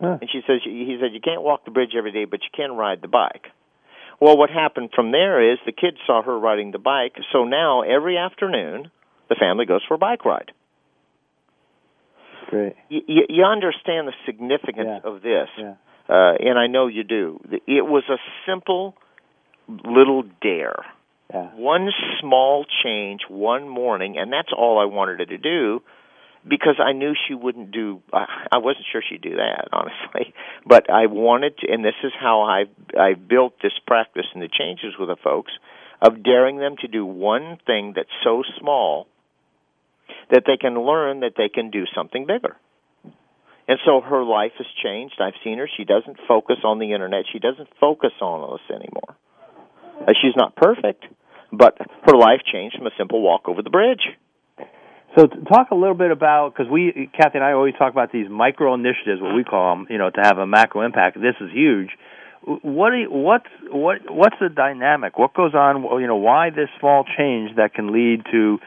[0.00, 0.18] Huh.
[0.20, 2.76] And she says, he said, you can't walk the bridge every day, but you can
[2.76, 3.46] ride the bike.
[4.20, 7.82] Well, what happened from there is the kids saw her riding the bike, so now
[7.82, 8.90] every afternoon
[9.28, 10.52] the family goes for a bike ride.
[12.48, 12.74] Great.
[12.88, 15.10] You, you, understand the significance Yeah.
[15.10, 15.74] of this, Yeah.
[16.08, 17.40] uh, and I know you do.
[17.66, 18.94] It was a simple
[19.66, 20.84] little dare.
[21.32, 21.48] Yeah.
[21.56, 25.82] One small change one morning, and that's all I wanted her to do
[26.46, 30.34] because I knew she wouldn't do I wasn't sure she'd do that, honestly.
[30.66, 32.64] But I wanted to and this is how I
[32.98, 35.52] I built this practice and the changes with the folks
[36.00, 39.06] of daring them to do one thing that's so small
[40.30, 42.56] that they can learn that they can do something bigger.
[43.66, 45.14] And so her life has changed.
[45.20, 45.68] I've seen her.
[45.76, 47.24] She doesn't focus on the internet.
[47.32, 49.16] She doesn't focus on us anymore.
[50.02, 51.04] Uh, she's not perfect,
[51.50, 54.02] but her life changed from a simple walk over the bridge.
[55.16, 58.10] So to talk a little bit about because we, Kathy and I, always talk about
[58.10, 61.16] these micro initiatives, what we call them, you know, to have a macro impact.
[61.16, 61.90] This is huge.
[62.42, 65.18] What do you, what's what what's the dynamic?
[65.18, 65.82] What goes on?
[66.00, 68.58] You know, why this small change that can lead to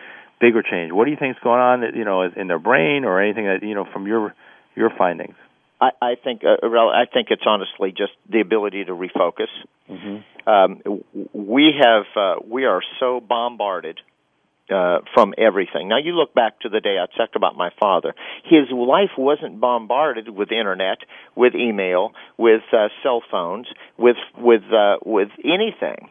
[0.42, 0.92] bigger change?
[0.92, 1.84] What do you think is going on?
[1.96, 4.34] You know, in their brain or anything that you know from your
[4.76, 5.36] your findings?
[5.80, 9.52] I, I think uh, I think it's honestly just the ability to refocus.
[9.88, 10.50] Mm-hmm.
[10.50, 14.00] Um, we have uh, we are so bombarded
[14.70, 15.88] uh, from everything.
[15.88, 18.14] Now you look back to the day I talked about my father.
[18.44, 21.00] His life wasn't bombarded with internet,
[21.36, 26.10] with email, with uh, cell phones, with with uh, with anything.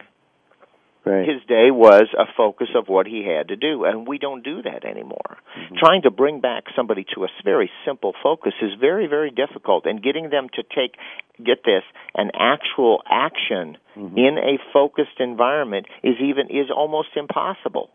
[1.05, 1.25] Right.
[1.25, 4.61] His day was a focus of what he had to do, and we don't do
[4.63, 5.37] that anymore.
[5.77, 10.03] Trying to bring back somebody to a very simple focus is very, very difficult, and
[10.03, 10.95] getting them to take,
[11.41, 14.17] get this, an actual action Mhm.
[14.17, 17.89] in a focused environment is even is almost impossible.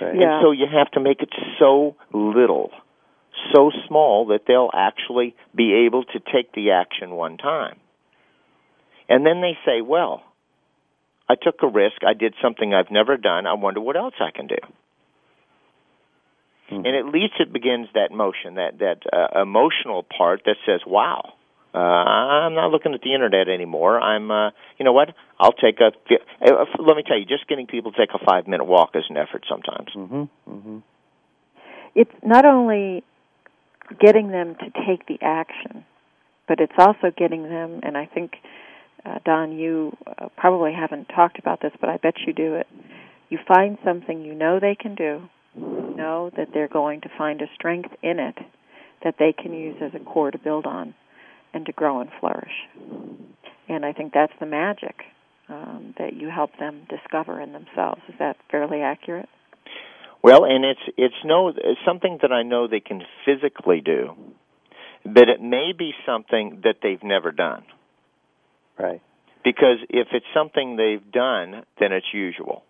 [0.00, 0.08] Yeah.
[0.08, 2.70] And so you have to make it so little,
[3.54, 7.78] so small that they'll actually be able to take the action one time.
[9.08, 10.22] And then they say, well,
[11.28, 12.02] I took a risk.
[12.06, 13.46] I did something I've never done.
[13.46, 14.56] I wonder what else I can do.
[16.70, 16.86] Mhm.
[16.86, 21.34] And at least it begins that motion, that that uh, emotional part that says, "Wow,
[21.74, 23.98] uh, I'm not looking at the internet anymore.
[24.00, 25.14] I'm, uh, you know what?
[25.40, 25.86] I'll take a.
[25.86, 29.04] Uh, let me tell you, just getting people to take a five minute walk is
[29.08, 29.90] an effort sometimes.
[29.94, 30.28] Mhm.
[30.48, 30.82] Mhm.
[31.94, 33.02] It's not only
[33.98, 35.84] getting them to take the action,
[36.46, 38.38] but it's also getting them, and I think,
[39.04, 42.66] uh, Don, you uh, probably haven't talked about this, but I bet you do it.
[43.28, 47.40] You find something you know they can do, you know that they're going to find
[47.40, 48.38] a strength in it
[49.02, 50.94] that they can use as a core to build on
[51.54, 52.52] and to grow and flourish.
[53.68, 54.96] And I think that's the magic
[55.48, 58.02] um, that you help them discover in themselves.
[58.08, 59.28] Is that fairly accurate?
[60.22, 64.14] Well, and it's it's no it's something that I know they can physically do,
[65.04, 67.64] but it may be something that they've never done.
[68.78, 69.02] Right.
[69.42, 72.62] Because if it's something they've done, then it's usual.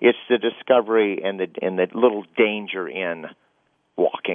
[0.00, 3.24] It's the discovery and the and the little danger in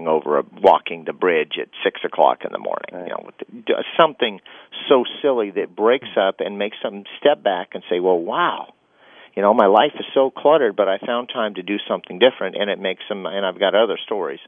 [0.02, 2.90] walking over a walking the bridge at six o'clock in the morning.
[2.92, 3.08] Right.
[3.52, 4.40] You know, something
[4.90, 8.74] so silly that breaks up and makes them step back and say, "Well, wow."
[9.36, 12.58] You know, my life is so cluttered, but I found time to do something different,
[12.58, 13.26] and it makes them.
[13.26, 14.40] And I've got other stories.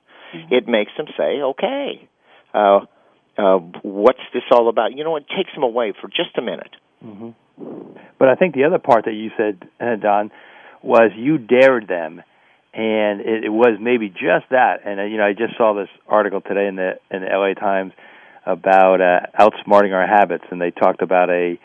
[0.49, 2.07] It makes them say, "Okay,
[2.53, 2.81] uh,
[3.37, 6.75] uh, what's this all about?" You know, it takes them away for just a minute.
[7.01, 7.29] hmm
[8.17, 10.31] But I think the other part that you said, uh, Don,
[10.81, 12.23] was you dared them,
[12.73, 14.81] and it, it was maybe just that.
[14.85, 17.53] And uh, you know, I just saw this article today in the in the LA
[17.53, 17.93] Times
[18.45, 21.59] about uh, outsmarting our habits, and they talked about a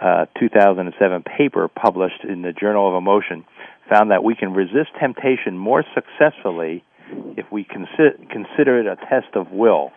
[0.00, 3.44] uh, 2007 paper published in the Journal of Emotion
[3.90, 6.84] found that we can resist temptation more successfully
[7.36, 9.90] if we consider, consider it a test of will.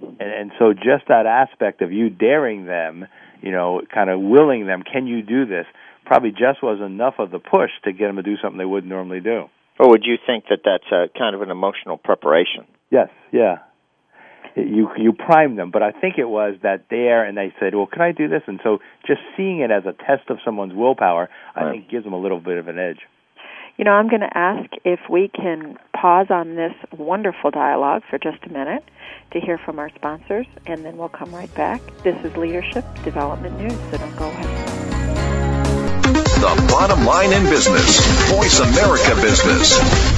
[0.00, 3.06] And, and so, just that aspect of you daring them,
[3.42, 5.66] you know, kind of willing them, can you do this?
[6.06, 8.90] Probably just was enough of the push to get them to do something they wouldn't
[8.90, 9.48] normally do.
[9.78, 12.66] Or would you think that that's a kind of an emotional preparation?
[12.90, 13.58] Yes, yeah.
[14.56, 17.86] You you prime them, but I think it was that there, and they said, "Well,
[17.86, 21.28] can I do this?" And so, just seeing it as a test of someone's willpower,
[21.54, 21.70] I Right.
[21.72, 23.06] think gives them a little bit of an edge.
[23.76, 28.18] You know, I'm going to ask if we can pause on this wonderful dialogue for
[28.18, 28.82] just a minute
[29.30, 31.80] to hear from our sponsors, and then we'll come right back.
[32.02, 34.97] This is Leadership Development News, so don't go away.
[36.38, 37.98] The bottom line in business.
[38.30, 40.17] Voice America Business.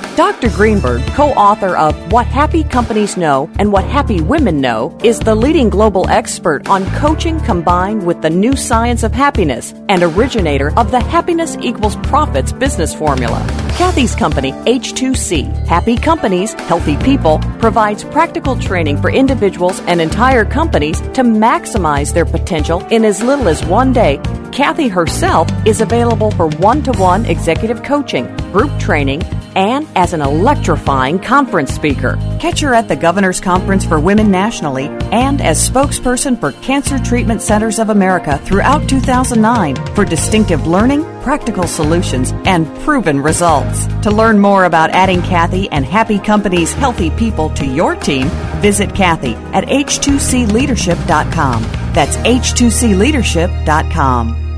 [0.21, 0.51] Dr.
[0.51, 5.33] Greenberg, co author of What Happy Companies Know and What Happy Women Know, is the
[5.33, 10.91] leading global expert on coaching combined with the new science of happiness and originator of
[10.91, 13.43] the Happiness Equals Profits business formula.
[13.79, 21.01] Kathy's company, H2C, Happy Companies, Healthy People, provides practical training for individuals and entire companies
[21.01, 24.21] to maximize their potential in as little as one day.
[24.51, 29.23] Kathy herself is available for one to one executive coaching, group training,
[29.55, 32.17] and as an electrifying conference speaker.
[32.39, 37.41] Catch her at the Governor's Conference for Women nationally and as spokesperson for Cancer Treatment
[37.41, 43.87] Centers of America throughout 2009 for distinctive learning, practical solutions, and proven results.
[44.03, 48.27] To learn more about adding Kathy and Happy Company's healthy people to your team,
[48.61, 51.63] visit Kathy at h2cleadership.com.
[51.93, 54.50] That's h2cleadership.com.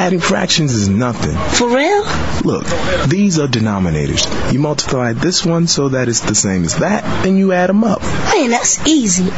[0.00, 1.36] Adding fractions is nothing.
[1.36, 2.02] For real?
[2.42, 2.64] Look,
[3.10, 4.50] these are denominators.
[4.50, 7.84] You multiply this one so that it's the same as that, then you add them
[7.84, 8.00] up.
[8.00, 9.30] Man, that's easy.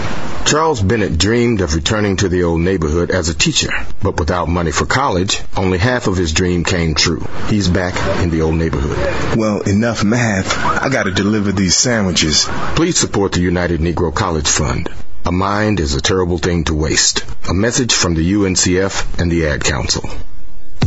[0.45, 3.71] Charles Bennett dreamed of returning to the old neighborhood as a teacher,
[4.05, 7.27] but without money for college, only half of his dream came true.
[7.49, 9.37] He's back in the old neighborhood.
[9.37, 10.57] Well, enough math.
[10.65, 12.47] I gotta deliver these sandwiches.
[12.77, 14.89] Please support the United Negro College Fund.
[15.27, 17.25] A mind is a terrible thing to waste.
[17.51, 20.09] A message from the UNCF and the Ad Council.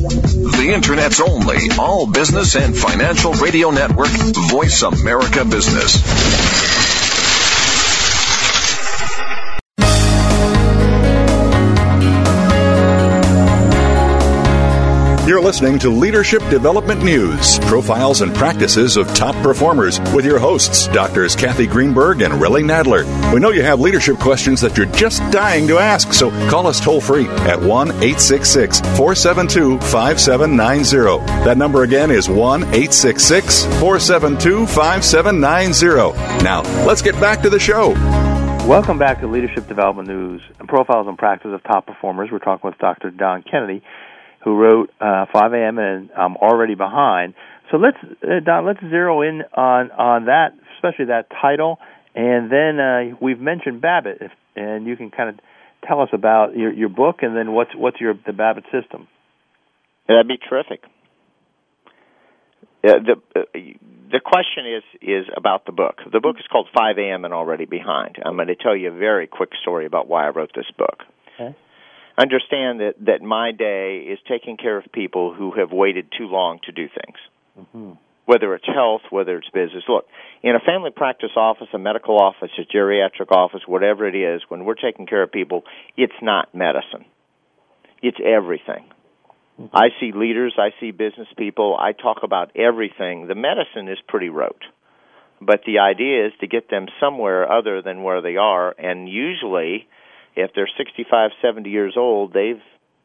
[0.08, 4.10] The Internet's only all business and financial radio network,
[4.52, 6.85] Voice America Business.
[15.28, 20.88] You're listening to Leadership Development News, profiles and practices of top performers with your hosts,
[20.90, 23.34] Doctors Kathy Greenberg and Relly Nadler.
[23.34, 26.80] We know you have leadership questions that you're just dying to ask, so call us
[26.80, 31.26] toll free at 1 866 472 5790.
[31.44, 36.44] That number again is 1 866 472 5790.
[36.44, 37.94] Now, let's get back to the show.
[38.68, 42.30] Welcome back to Leadership Development News and Profiles and Practices of Top Performers.
[42.32, 43.10] We're talking with Dr.
[43.10, 43.82] Don Kennedy,
[44.46, 45.80] who wrote uh, 5 a.m.
[45.80, 47.34] and I'm already behind.
[47.72, 51.80] So let's, uh, Don, let's zero in on on that, especially that title,
[52.14, 55.36] and then uh, we've mentioned Bahbit, if, and you can kind of
[55.86, 59.08] tell us about your your book and then what's what's your the Bahbit system.
[60.08, 60.84] That'd be terrific.
[62.88, 63.42] Uh, the uh,
[64.12, 65.96] the question is is about the book.
[66.14, 67.26] The book is called 5 a.m.
[67.26, 68.18] and Already Behind.
[68.24, 71.00] I'm going to tell you a very quick story about why I wrote this book.
[71.34, 71.56] Okay.
[72.18, 76.60] Understand that that my day is taking care of people who have waited too long
[76.66, 77.18] to do things.
[77.58, 77.94] Mm-hmm.
[78.26, 79.84] whether it's health, whether it's business.
[79.88, 80.06] Look,
[80.44, 84.66] in a family practice office, a medical office, a geriatric office, whatever it is, when
[84.66, 85.64] we're taking care of people,
[85.96, 87.06] it's not medicine.
[88.02, 88.86] It's everything.
[89.60, 89.76] Mm-hmm.
[89.76, 93.28] I see leaders, I see business people, I talk about everything.
[93.28, 94.64] The medicine is pretty rote.
[95.40, 99.88] But the idea is to get them somewhere other than where they are, and usually,
[100.36, 102.62] if they're 65, 70 years old, they've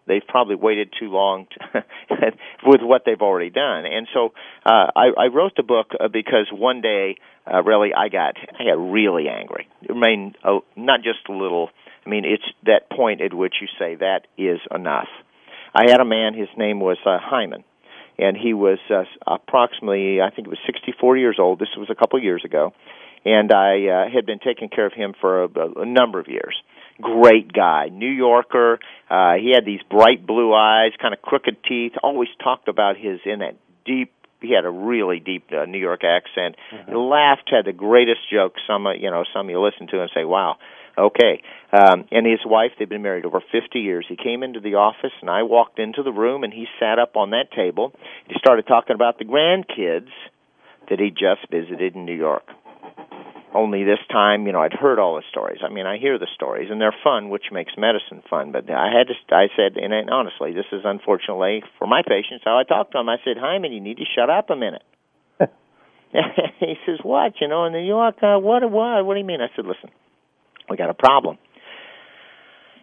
[0.07, 1.85] they've probably waited too long to,
[2.67, 3.87] with what they've already done.
[3.87, 4.33] And so
[4.67, 7.17] uh, I, I wrote the book uh, because one day,
[7.47, 9.69] uh, really, I got I got really angry.
[9.89, 11.71] I mean, uh, not just a little.
[12.05, 15.09] I mean, it's that point at which you say that is enough.
[15.75, 16.35] I had a man.
[16.35, 17.63] His name was uh, Hyman,
[18.19, 21.59] and he was uh, approximately, I think it was 64 years old.
[21.59, 22.73] This was a couple years ago,
[23.25, 25.49] and I uh, had been taking care of him for a,
[25.83, 26.57] a number of years
[27.01, 28.79] great guy, New Yorker.
[29.09, 31.93] Uh, he had these bright blue eyes, kind of crooked teeth.
[32.03, 34.13] Always talked about his in that deep.
[34.41, 36.57] He had a really deep uh, New York accent.
[36.73, 36.91] Mm-hmm.
[36.91, 38.61] He laughed, had the greatest jokes.
[38.67, 40.57] Some, uh, you know, some you listen to and say, "Wow."
[40.97, 41.43] Okay.
[41.73, 44.05] Um, and his wife, they've been married over 50 years.
[44.09, 47.17] He came into the office, and I walked into the room, and he sat up
[47.17, 47.93] on that table.
[48.27, 50.11] He started talking about the grandkids
[50.89, 52.45] that he just visited in New York.
[53.53, 55.59] Only this time, you know, I'd heard all the stories.
[55.65, 58.53] I mean, I hear the stories, and they're fun, which makes medicine fun.
[58.53, 62.59] But I had to, I said, and honestly, this is unfortunately for my patients how
[62.59, 64.83] I talked to them I said, Hyman, you need to shut up a minute.
[66.61, 67.35] he says, "What?
[67.41, 68.69] You know, in New York, uh, what?
[68.71, 69.05] What?
[69.05, 69.91] What do you mean?" I said, "Listen,
[70.69, 71.39] we got a problem."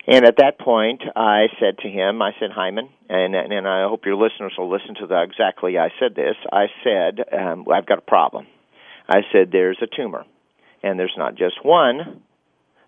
[0.09, 4.05] And at that point, I said to him, I said, Hyman, and and I hope
[4.05, 6.35] your listeners will listen to the exactly I said this.
[6.49, 8.47] I said, um, I've got a problem.
[9.09, 10.23] I said, there's a tumor
[10.83, 12.21] and there's not just one,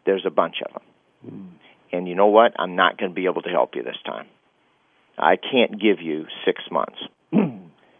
[0.05, 0.83] there's a bunch of them.
[1.25, 1.49] Mm.
[1.91, 2.53] And you know what?
[2.57, 4.27] I'm not going to be able to help you this time.
[5.17, 6.99] I can't give you six months.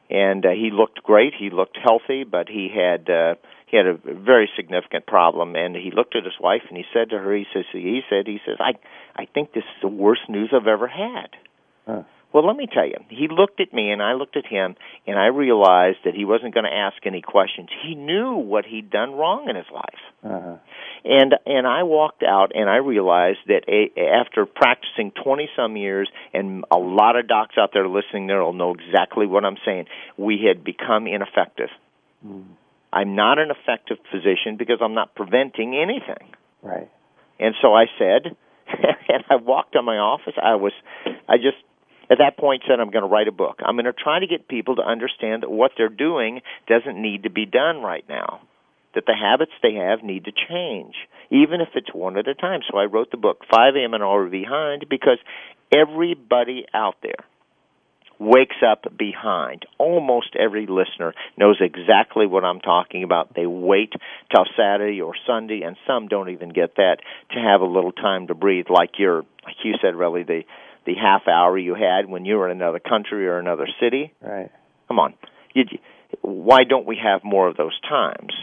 [0.10, 1.34] and uh, he looked great.
[1.38, 3.36] He looked healthy, but he had uh,
[3.68, 5.56] he had a very significant problem.
[5.56, 8.26] And he looked at his wife and he said to her, he says, he said,
[8.28, 8.74] he says, I
[9.16, 11.30] I think this is the worst news I've ever had.
[11.86, 12.04] Huh.
[12.32, 14.76] Well, let me tell you, he looked at me and I looked at him
[15.08, 17.70] and I realized that he wasn't going to ask any questions.
[17.84, 20.00] He knew what he'd done wrong in his life.
[20.24, 20.58] Uh-huh.
[21.06, 26.10] And and I walked out and I realized that a, after practicing 20 some years
[26.34, 29.86] and a lot of docs out there listening there will know exactly what I'm saying,
[30.18, 31.70] we had become ineffective.
[32.26, 32.46] Mm.
[32.92, 36.34] I'm not an effective physician because I'm not preventing anything.
[36.62, 36.90] Right.
[37.40, 38.36] And so I said,
[38.68, 40.34] and I walked to my office.
[40.42, 40.74] I was,
[41.28, 41.58] I just
[42.10, 43.60] at that point said I'm going to write a book.
[43.64, 47.24] I'm going to try to get people to understand that what they're doing doesn't need
[47.24, 48.42] to be done right now.
[48.96, 50.96] That the habits they have need to change,
[51.30, 52.62] even if it's one at a time.
[52.70, 53.94] So I wrote the book, 5 a.m.
[53.94, 55.20] and Already Behind, because
[55.72, 57.24] everybody out there
[58.20, 59.66] wakes up behind.
[59.78, 63.34] Almost every listener knows exactly what I'm talking about.
[63.34, 63.94] They wait
[64.34, 66.98] till Saturday or Sunday, and some don't even get that
[67.32, 70.42] to have a little time to breathe, like you're, like you said, really the
[70.86, 74.14] the half hour you had when you were in another country or another city.
[74.22, 74.52] Right.
[74.88, 75.14] Come on.
[75.54, 75.66] You,
[76.22, 78.34] why don't we have more of those times?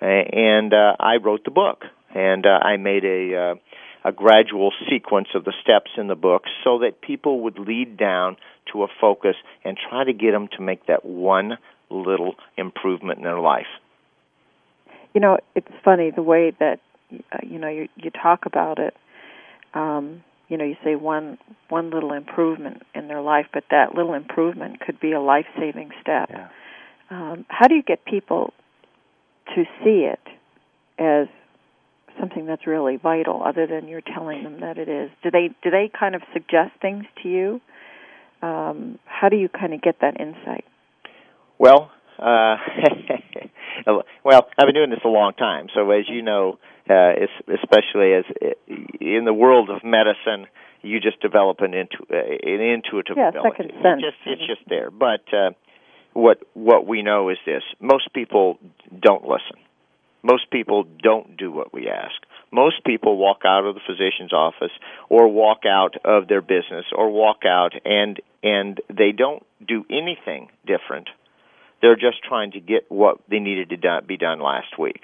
[0.00, 3.54] And uh, I wrote the book, and uh, I made a uh,
[4.06, 8.36] a gradual sequence of the steps in the book so that people would lead down
[8.72, 11.58] to a focus and try to get them to make that one
[11.90, 13.66] little improvement in their life.
[15.12, 16.78] You know, it's funny the way that
[17.12, 18.94] uh, you know you you talk about it.
[19.74, 21.38] Um, you know you say one
[21.68, 25.90] one little improvement in their life but that little improvement could be a life saving
[26.00, 26.30] step.
[26.30, 26.48] Yeah.
[27.10, 28.52] um, how do you get people
[29.54, 30.20] to see it
[30.98, 31.28] as
[32.18, 35.10] something that's really vital other than you're telling them that it is?
[35.22, 37.60] Do they do they kind of suggest things to you?
[38.42, 40.64] Um, how do you kind of get that insight?
[41.58, 42.56] Well uh,
[44.24, 46.58] well, I've been doing this a long time, so as you know,
[46.88, 47.12] uh,
[47.62, 48.24] especially as
[49.00, 50.46] in the world of medicine,
[50.82, 53.50] you just develop an, intu- uh, an intuitive yeah, ability.
[53.50, 54.02] Second sense.
[54.02, 54.90] It's just it's just there.
[54.90, 55.50] But uh,
[56.12, 58.58] what what we know is this: most people
[58.98, 59.58] don't listen.
[60.22, 62.14] Most people don't do what we ask.
[62.52, 64.72] Most people walk out of the physician's office
[65.08, 70.48] or walk out of their business or walk out and and they don't do anything
[70.66, 71.08] different.
[71.82, 75.02] They're just trying to get what they needed to do, be done last week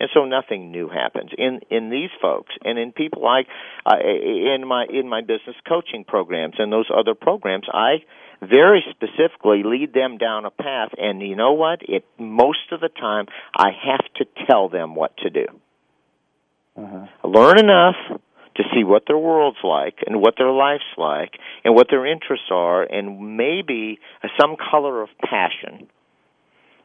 [0.00, 3.46] and so nothing new happens in in these folks and in people like
[3.86, 7.98] uh, in my in my business coaching programs and those other programs i
[8.42, 10.90] very specifically lead them down a path.
[10.96, 11.80] And you know what?
[11.82, 13.26] It most of the time
[13.56, 15.46] i have to tell them what to do.
[16.76, 17.06] Uh-huh.
[17.28, 17.96] learn enough
[18.56, 21.32] to see what their world's like and what their life's like
[21.64, 23.98] and what their interests are and maybe
[24.40, 25.88] some color of passion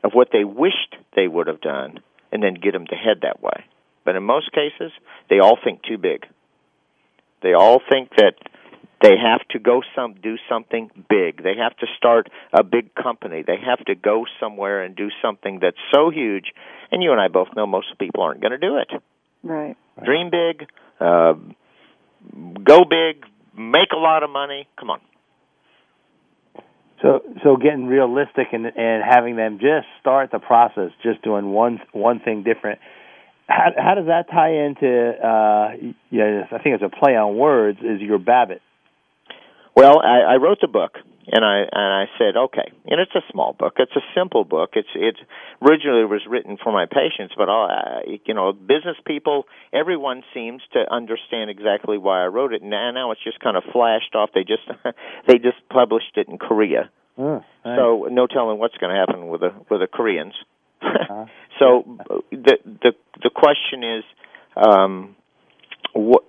[0.03, 1.99] of what they wished they would have done
[2.35, 3.63] and then get them to head that way.
[4.03, 4.91] But in most cases,
[5.29, 6.27] they all think too big.
[7.41, 8.33] They all think that
[9.01, 11.41] they have to go some do something big.
[11.43, 13.43] They have to start a big company.
[13.45, 16.53] They have to go somewhere and do something that's so huge.
[16.91, 18.89] And you and I both know most people aren't going to do it.
[19.43, 19.75] Right.
[20.03, 20.67] Dream big,
[20.99, 21.33] uh,
[22.63, 23.25] go big,
[23.57, 24.67] make a lot of money.
[24.77, 24.99] Come on.
[27.01, 31.79] So, so getting realistic and and having them just start the process, just doing one
[31.91, 32.79] one thing different.
[33.47, 35.11] How how does that tie into?
[35.11, 37.79] Uh, yeah, I think it's a play on words.
[37.79, 38.59] Is your Bahbit?
[39.75, 40.97] Well, I, I wrote the book,
[41.27, 43.73] and I and I said, okay, and it's a small book.
[43.77, 44.71] It's a simple book.
[44.73, 45.15] It's it
[45.61, 50.61] originally was written for my patients, but all uh, you know, business people, everyone seems
[50.73, 52.61] to understand exactly why I wrote it.
[52.61, 54.29] And now it's just kind of flashed off.
[54.33, 54.63] They just
[55.27, 57.77] they just published it in Korea, oh, nice.
[57.77, 60.33] so no telling what's going to happen with the with the Koreans.
[60.81, 61.25] uh-huh.
[61.59, 61.97] so
[62.31, 62.91] the the
[63.23, 64.03] the question is,
[64.55, 65.15] um,
[65.93, 66.23] what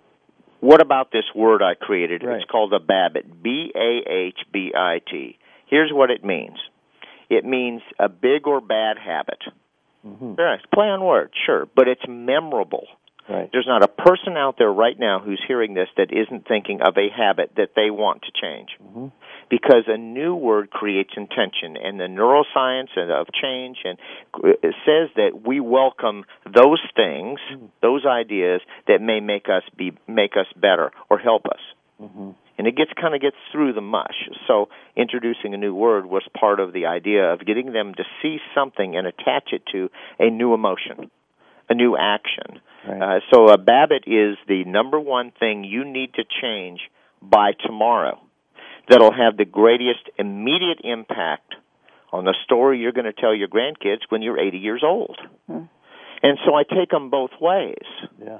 [0.60, 2.22] what about this word I created?
[2.22, 2.36] Right.
[2.36, 3.42] It's called a Bahbit.
[3.42, 5.38] B A H B I T.
[5.66, 6.56] Here's what it means.
[7.28, 9.40] It means a big or bad habit.
[10.06, 10.34] Mm-hmm.
[10.34, 10.60] Right.
[10.72, 12.86] Play on words, sure, but it's memorable.
[13.28, 13.48] Right.
[13.50, 16.96] There's not a person out there right now who's hearing this that isn't thinking of
[16.96, 18.68] a habit that they want to change.
[18.82, 19.06] Mm-hmm.
[19.50, 23.98] Because a new word creates intention, and the neuroscience of change and
[24.44, 27.66] it says that we welcome those things, mm-hmm.
[27.82, 31.60] those ideas that may make us be make us better or help us.
[32.00, 32.30] Mm-hmm.
[32.58, 34.28] And it gets kind of gets through the mush.
[34.46, 38.38] So introducing a new word was part of the idea of getting them to see
[38.54, 41.10] something and attach it to a new emotion,
[41.68, 42.60] a new action.
[42.88, 43.16] Right.
[43.16, 46.80] Uh, so a Bahbit is the number one thing you need to change
[47.20, 48.20] by tomorrow
[48.88, 51.54] that'll have the greatest immediate impact
[52.12, 55.18] on the story you're going to tell your grandkids when you're 80 years old.
[55.46, 55.64] Hmm.
[56.22, 57.84] And so I take them both ways.
[58.22, 58.38] Yeah.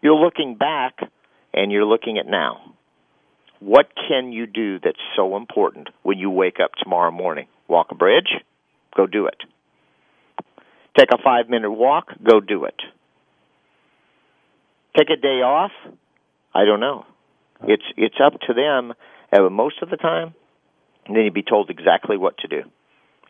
[0.00, 0.98] You're looking back
[1.52, 2.74] and you're looking at now.
[3.58, 7.46] What can you do that's so important when you wake up tomorrow morning?
[7.68, 8.30] Walk a bridge?
[8.96, 9.36] Go do it.
[10.98, 12.08] Take a five minute walk?
[12.22, 12.80] Go do it.
[14.96, 15.70] Take a day off?
[16.54, 17.06] I don't know.
[17.62, 18.92] It's it's up to them
[19.32, 20.34] uh, most of the time.
[21.06, 22.62] And then you'd be told exactly what to do.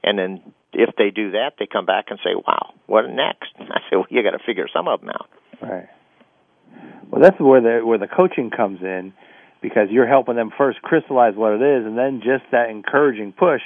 [0.03, 3.81] And then if they do that, they come back and say, "Wow, what next?" I
[3.91, 5.29] say, "Well, you got to figure some of them out."
[5.61, 5.89] Right.
[7.11, 9.13] Well, that's where the where the coaching comes in,
[9.61, 13.61] because you're helping them first crystallize what it is, and then just that encouraging push.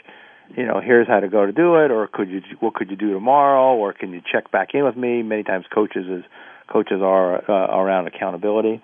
[0.57, 2.97] You know, here's how to go to do it, or could you what could you
[2.97, 5.23] do tomorrow, or can you check back in with me?
[5.23, 6.25] Many times, coaches is
[6.69, 8.83] coaches are uh, around accountability.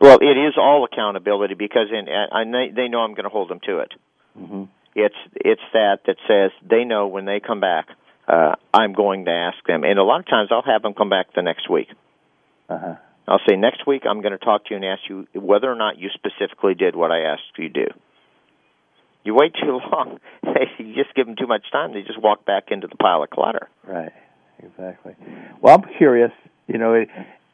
[0.00, 2.44] Well, it is all accountability because in, I,
[2.74, 3.92] they know I'm going to hold them to it.
[4.38, 4.64] Mm-hmm.
[4.94, 7.86] It's it's that that says they know when they come back,
[8.28, 11.10] uh, I'm going to ask them, and a lot of times I'll have them come
[11.10, 11.88] back the next week.
[12.68, 12.96] Uh-huh.
[13.28, 15.74] I'll say next week I'm going to talk to you and ask you whether or
[15.74, 17.86] not you specifically did what I asked you to do.
[19.26, 20.18] You wait too long,
[20.78, 21.92] you just give them too much time.
[21.92, 23.68] They just walk back into the pile of clutter.
[23.84, 24.12] Right.
[24.58, 25.16] Exactly.
[25.60, 26.30] Well, I'm curious.
[26.66, 27.04] You know,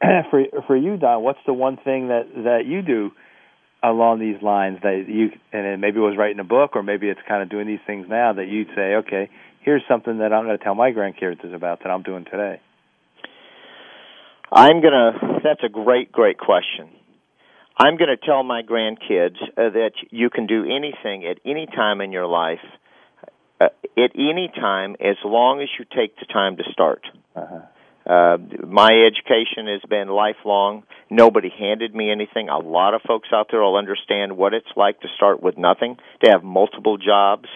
[0.29, 3.11] for for you, Don, what's the one thing that that you do
[3.83, 7.19] along these lines that you and maybe it was writing a book or maybe it's
[7.27, 9.29] kind of doing these things now that you'd say, okay,
[9.61, 12.61] here's something that I'm going to tell my grandkids about that I'm doing today.
[14.51, 15.39] I'm going to.
[15.43, 16.89] That's a great, great question.
[17.77, 22.01] I'm going to tell my grandkids uh, that you can do anything at any time
[22.01, 22.63] in your life,
[23.59, 27.01] uh, at any time, as long as you take the time to start.
[27.35, 27.61] Uh-huh.
[28.05, 30.83] Uh, my education has been lifelong.
[31.09, 32.49] Nobody handed me anything.
[32.49, 35.97] A lot of folks out there will understand what it's like to start with nothing,
[36.23, 37.47] to have multiple jobs,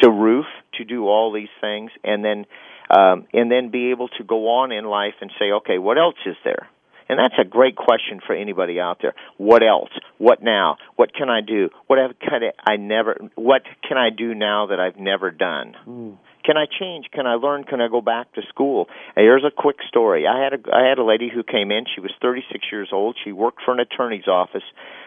[0.00, 2.46] to roof, to do all these things, and then
[2.88, 6.14] um, and then be able to go on in life and say, okay, what else
[6.24, 6.68] is there?
[7.08, 9.14] And that's a great question for anybody out there.
[9.36, 9.90] What else?
[10.18, 10.76] What now?
[10.96, 11.70] What can I do?
[11.86, 13.16] What have, can I, I never?
[13.36, 15.74] What can I do now that I've never done?
[15.86, 16.16] Mm.
[16.44, 17.06] Can I change?
[17.12, 17.64] Can I learn?
[17.64, 18.88] Can I go back to school?
[19.16, 20.26] Here's a quick story.
[20.26, 21.84] I had a I had a lady who came in.
[21.94, 23.16] She was 36 years old.
[23.24, 24.62] She worked for an attorney's office.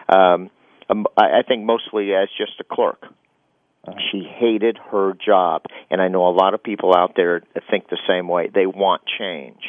[0.08, 0.50] Um,
[1.16, 3.04] I think mostly as just a clerk.
[3.86, 3.98] Uh-huh.
[4.10, 7.98] She hated her job, and I know a lot of people out there think the
[8.08, 8.50] same way.
[8.52, 9.62] They want change.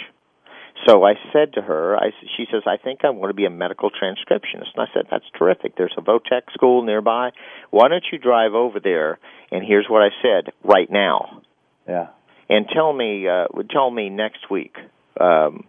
[0.87, 3.49] So I said to her, I, she says, I think I want to be a
[3.49, 4.73] medical transcriptionist.
[4.75, 5.75] And I said, that's terrific.
[5.75, 7.31] There's a Votech school nearby.
[7.69, 9.19] Why don't you drive over there?
[9.51, 11.41] And here's what I said right now.
[11.87, 12.07] Yeah.
[12.49, 14.75] And tell me, uh, tell me next week,
[15.19, 15.65] um,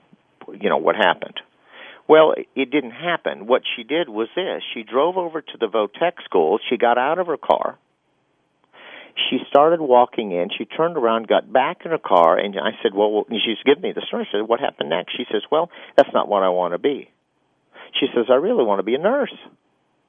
[0.48, 1.40] you know, what happened.
[2.08, 3.46] Well, it didn't happen.
[3.46, 4.62] What she did was this.
[4.74, 6.58] She drove over to the Votech school.
[6.68, 7.78] She got out of her car.
[9.30, 10.48] She started walking in.
[10.56, 13.92] She turned around, got back in her car, and I said, "Well," she's giving me
[13.92, 14.26] the story.
[14.28, 17.10] I said, "What happened next?" She says, "Well, that's not what I want to be."
[17.98, 19.34] She says, "I really want to be a nurse."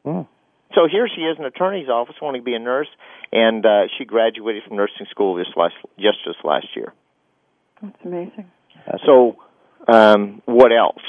[0.06, 0.28] Mm.
[0.76, 2.88] So here she is in an attorney's office wanting to be a nurse,
[3.32, 6.94] and uh, she graduated from nursing school this last just this last year.
[7.82, 8.52] That's amazing.
[9.06, 9.38] So,
[9.88, 11.04] um, what else?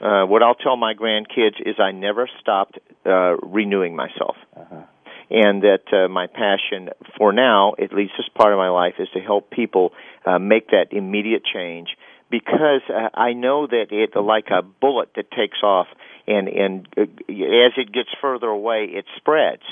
[0.00, 4.36] Uh, what I'll tell my grandkids is I never stopped uh, renewing myself.
[4.54, 4.82] Uh-huh.
[5.28, 9.08] And that uh, my passion for now, at least this part of my life, is
[9.14, 9.92] to help people
[10.24, 11.88] uh, make that immediate change
[12.30, 15.86] because uh, I know that it, like a bullet that takes off,
[16.26, 19.62] and and uh, as it gets further away, it spreads.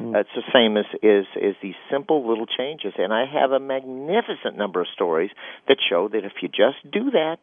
[0.00, 0.16] Mm.
[0.16, 4.56] It's the same as is is these simple little changes, and I have a magnificent
[4.56, 5.30] number of stories
[5.68, 7.38] that show that if you just do that,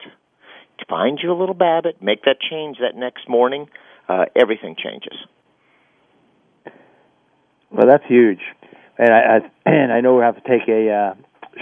[0.89, 3.67] find you a little Bahbit, make that change that next morning,
[4.07, 5.17] uh, everything changes.
[7.71, 8.41] Well, that's huge,
[8.97, 11.15] and I, I and I know we have to take a uh,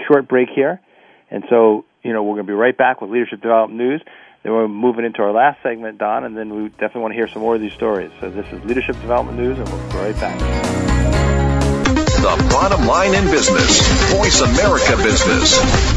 [0.07, 0.81] short break here,
[1.29, 4.01] and so you know we're going to be right back with leadership development news.
[4.43, 7.27] Then we're moving into our last segment, Don, and then we definitely want to hear
[7.27, 8.11] some more of these stories.
[8.21, 10.39] So this is leadership development news, and we'll be right back.
[12.17, 13.81] The bottom line in business.
[14.11, 15.96] Voice America Business.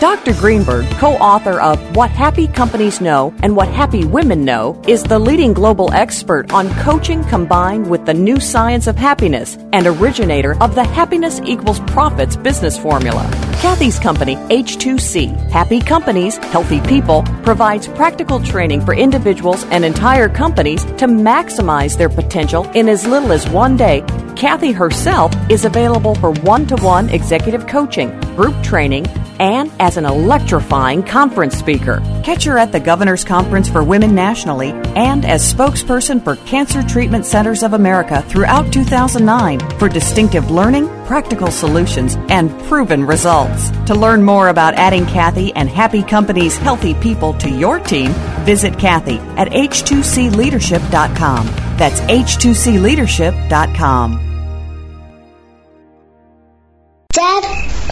[0.00, 0.32] Dr.
[0.32, 5.18] Greenberg, co author of What Happy Companies Know and What Happy Women Know, is the
[5.18, 10.74] leading global expert on coaching combined with the new science of happiness and originator of
[10.74, 13.28] the Happiness Equals Profits business formula.
[13.60, 20.82] Kathy's company, H2C, Happy Companies, Healthy People, provides practical training for individuals and entire companies
[20.82, 24.02] to maximize their potential in as little as one day.
[24.34, 29.06] Kathy herself is available for one to one executive coaching, group training,
[29.40, 32.00] and as an electrifying conference speaker.
[32.24, 37.26] Catch her at the Governor's Conference for Women nationally and as spokesperson for Cancer Treatment
[37.26, 43.70] Centers of America throughout 2009 for distinctive learning, practical solutions, and proven results.
[43.86, 48.12] To learn more about adding Kathy and Happy Companies Healthy People to your team,
[48.44, 51.46] visit Kathy at h2cleadership.com.
[51.76, 54.29] That's h2cleadership.com.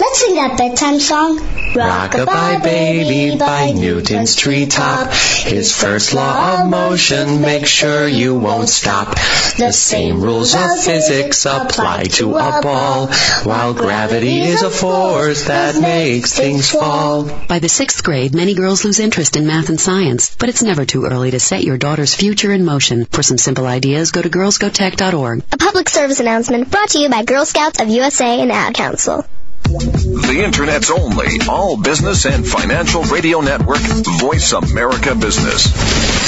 [0.01, 1.39] let's sing that bedtime song.
[1.75, 5.13] Rockabye baby by Newton's treetop.
[5.13, 9.15] His first law of motion makes sure you won't stop.
[9.59, 13.09] The same rules of physics apply to a ball,
[13.45, 17.25] while gravity is a force that makes things fall.
[17.49, 20.85] By the sixth grade, many girls lose interest in math and science, but it's never
[20.87, 23.05] too early to set your daughter's future in motion.
[23.07, 25.45] For some simple ideas, go to girlsgotech.org.
[25.53, 29.25] A public service announcement brought to you by Girl Scouts of USA and Ad Council.
[29.69, 33.81] The Internet's only all business and financial radio network,
[34.19, 36.28] Voice America Business.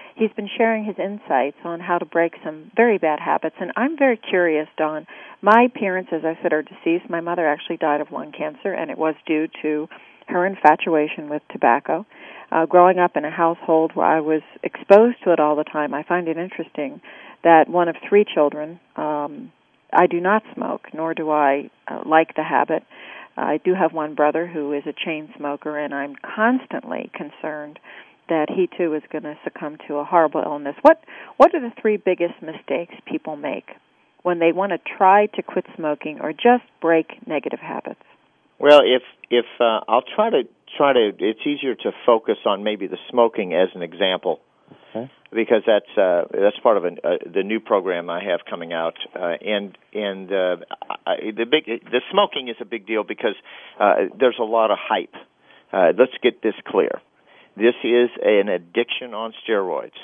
[0.15, 3.55] He's been sharing his insights on how to break some very bad habits.
[3.59, 5.07] And I'm very curious, Don.
[5.41, 7.09] My parents, as I said, are deceased.
[7.09, 9.87] My mother actually died of lung cancer, and it was due to
[10.27, 12.05] her infatuation with tobacco.
[12.51, 15.93] Uh, growing up in a household where I was exposed to it all the time,
[15.93, 17.01] I find it interesting
[17.43, 19.51] that one of three children, um,
[19.93, 22.83] I do not smoke, nor do I uh, like the habit.
[23.37, 27.79] I do have one brother who is a chain smoker, and I'm constantly concerned
[28.31, 30.75] that he too is going to succumb to a horrible illness.
[30.81, 31.03] What
[31.35, 33.69] What are the three biggest mistakes people make
[34.23, 37.99] when they want to try to quit smoking or just break negative habits?
[38.57, 40.43] Well, if if uh, I'll try to
[40.77, 44.39] try to, it's easier to focus on maybe the smoking as an example.
[44.95, 45.11] Okay.
[45.33, 46.89] Because that's uh, that's part of uh,
[47.25, 50.55] the new program I have coming out, uh, and and uh,
[51.05, 53.35] I, the big the smoking is a big deal because
[53.79, 55.15] uh, there's a lot of hype.
[55.73, 57.01] Uh, let's get this clear:
[57.55, 59.97] this is an addiction on steroids.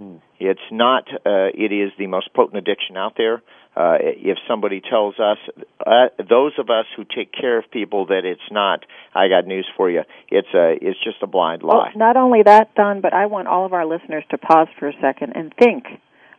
[0.00, 0.20] Mm.
[0.38, 1.04] It's not.
[1.12, 3.42] Uh, it is the most potent addiction out there.
[3.76, 5.38] Uh, if somebody tells us,
[5.86, 8.84] uh, those of us who take care of people, that it's not,
[9.14, 10.02] I got news for you.
[10.30, 11.74] It's a, it's just a blind lie.
[11.74, 14.88] Well, not only that, Don, but I want all of our listeners to pause for
[14.88, 15.84] a second and think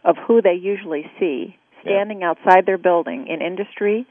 [0.03, 2.31] of who they usually see standing yeah.
[2.31, 4.05] outside their building in industry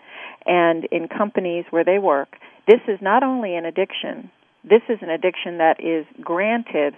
[0.46, 2.36] and in companies where they work.
[2.66, 4.30] This is not only an addiction.
[4.68, 6.94] This is an addiction that is granted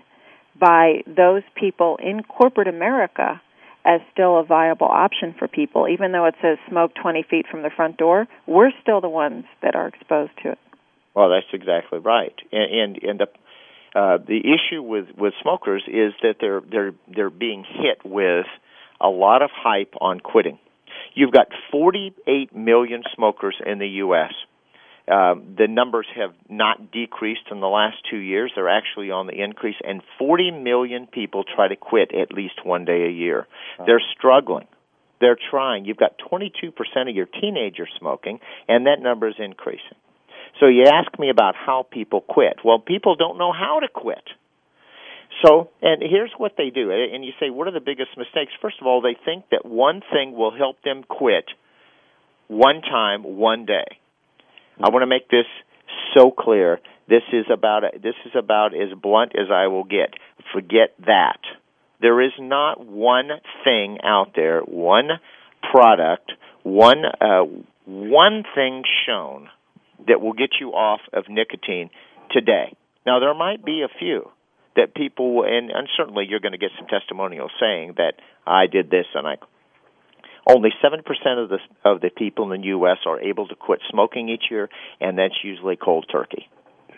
[0.58, 3.40] by those people in corporate America
[3.84, 7.62] as still a viable option for people, even though it says smoke 20 feet from
[7.62, 8.26] the front door.
[8.46, 10.58] We're still the ones that are exposed to it.
[11.14, 16.12] Well, that's exactly right, and and, and the uh, the issue with with smokers is
[16.22, 18.46] that they're they're they're being hit with
[19.00, 20.58] a lot of hype on quitting.
[21.14, 24.32] You've got 48 million smokers in the U.S.
[25.08, 28.52] Um, the numbers have not decreased in the last two years.
[28.54, 32.84] They're actually on the increase, and 40 million people try to quit at least one
[32.84, 33.46] day a year.
[33.86, 34.66] They're struggling.
[35.20, 35.84] They're trying.
[35.84, 36.72] You've got 22%
[37.08, 39.96] of your teenagers smoking, and that number is increasing.
[40.58, 42.58] So you ask me about how people quit.
[42.64, 44.24] Well, people don't know how to quit.
[45.44, 46.90] So, and here's what they do.
[46.90, 48.52] And you say, what are the biggest mistakes?
[48.60, 51.44] First of all, they think that one thing will help them quit
[52.48, 53.99] one time, one day.
[54.78, 55.46] I want to make this
[56.16, 56.80] so clear.
[57.08, 60.14] This is about this is about as blunt as I will get.
[60.52, 61.40] Forget that.
[62.00, 63.28] There is not one
[63.64, 65.08] thing out there, one
[65.70, 67.44] product, one uh,
[67.86, 69.48] one thing shown
[70.06, 71.90] that will get you off of nicotine
[72.30, 72.74] today.
[73.04, 74.30] Now there might be a few
[74.76, 78.14] that people and, and certainly you're going to get some testimonials saying that
[78.46, 79.36] I did this and I
[80.46, 80.98] only 7%
[81.42, 82.98] of the, of the people in the U.S.
[83.06, 84.68] are able to quit smoking each year,
[85.00, 86.48] and that's usually cold turkey.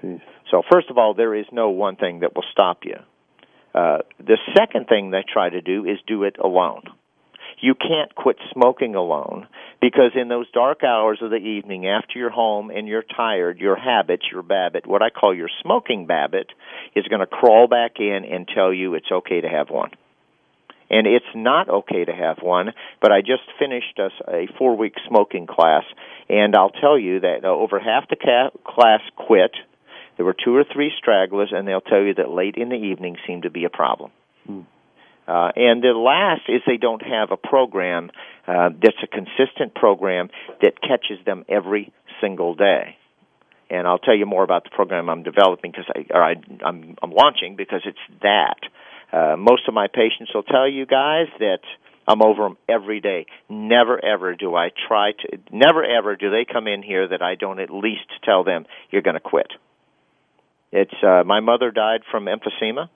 [0.02, 0.20] Jeez.
[0.50, 2.96] So, first of all, there is no one thing that will stop you.
[3.74, 6.82] Uh, the second thing they try to do is do it alone.
[7.60, 9.46] You can't quit smoking alone
[9.80, 13.76] because in those dark hours of the evening after you're home and you're tired, your
[13.76, 16.46] habit, your bahbit, what I call your smoking bahbit,
[16.96, 19.90] is going to crawl back in and tell you it's okay to have one
[20.92, 22.72] and it's not okay to have one.
[23.00, 25.84] But I just finished a, a four week smoking class,
[26.28, 29.52] and I'll tell you that uh, over half the ca- class quit.
[30.18, 33.16] There were two or three stragglers, and they'll tell you that late in the evening
[33.26, 34.12] seemed to be a problem.
[34.46, 34.60] Hmm.
[35.26, 38.10] Uh, and the last is they don't have a program
[38.46, 40.28] uh, that's a consistent program
[40.60, 42.96] that catches them every single day.
[43.70, 46.34] And I'll tell you more about the program I'm developing because I, or I,
[46.64, 48.58] I'm, I'm launching because it's that.
[49.12, 51.60] Uh, most of my patients will tell you guys that
[52.08, 53.26] I'm over them every day.
[53.48, 57.34] Never ever do I try to, never ever do they come in here that I
[57.34, 59.48] don't at least tell them you're going to quit.
[60.72, 62.88] It's, uh, my mother died from emphysema.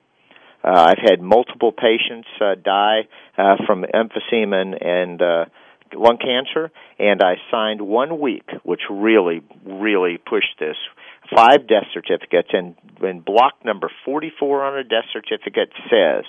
[0.64, 3.02] Uh, I've had multiple patients uh, die
[3.36, 5.44] uh, from emphysema and, and uh,
[5.94, 10.76] lung cancer, and I signed one week, which really, really pushed this
[11.34, 16.24] five death certificates, and, and block number 44 on a death certificate says,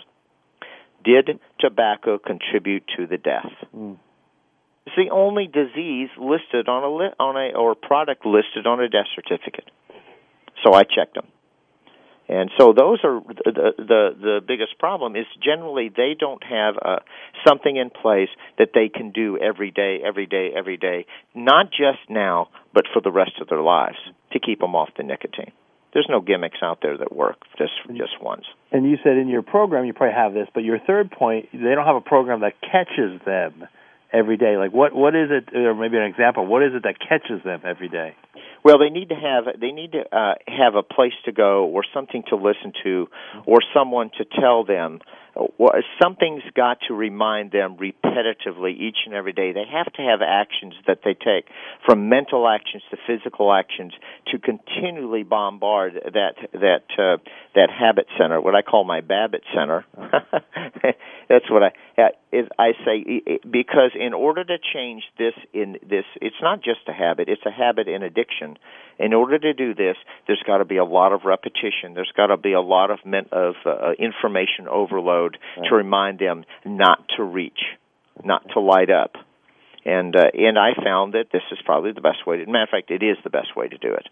[1.03, 3.51] Did tobacco contribute to the death?
[3.75, 3.97] Mm.
[4.85, 8.87] It's the only disease listed on a li- on a or product listed on a
[8.87, 9.69] death certificate.
[10.63, 11.27] So I checked them.
[12.29, 16.99] And so those are the the, the biggest problem is generally they don't have uh,
[17.45, 22.09] something in place that they can do every day, every day, every day, not just
[22.09, 23.97] now, but for the rest of their lives
[24.39, 25.51] to keep them off the nicotine.
[25.93, 28.45] There's no gimmicks out there that work just just once.
[28.71, 31.73] And you said in your program you probably have this, but your third point, they
[31.73, 33.67] don't have a program that catches them
[34.13, 34.57] every day?
[34.57, 36.45] Like what what is it, or maybe an example?
[36.45, 38.15] What is it that catches them every day?
[38.63, 41.83] Well, they need to have they need to uh, have a place to go, or
[41.93, 43.07] something to listen to,
[43.45, 44.99] or someone to tell them
[46.01, 49.51] something's got to remind them repetitively each and every day.
[49.51, 51.45] They have to have actions that they take,
[51.85, 53.93] from mental actions to physical actions,
[54.31, 57.17] to continually bombard that that uh,
[57.55, 59.85] that habit center, what I call my Bahbit center.
[61.29, 61.71] That's what I
[62.31, 66.93] is I say because in order to change this in this, it's not just a
[66.93, 68.57] habit; it's a habit in addiction.
[68.99, 69.95] In order to do this,
[70.25, 71.93] there's got to be a lot of repetition.
[71.93, 72.99] There's got to be a lot of
[73.31, 75.69] of uh, information overload right.
[75.69, 77.59] to remind them not to reach,
[78.23, 79.13] not to light up.
[79.85, 82.37] And uh, and I found that this is probably the best way.
[82.37, 84.07] To, matter of fact, it is the best way to do it.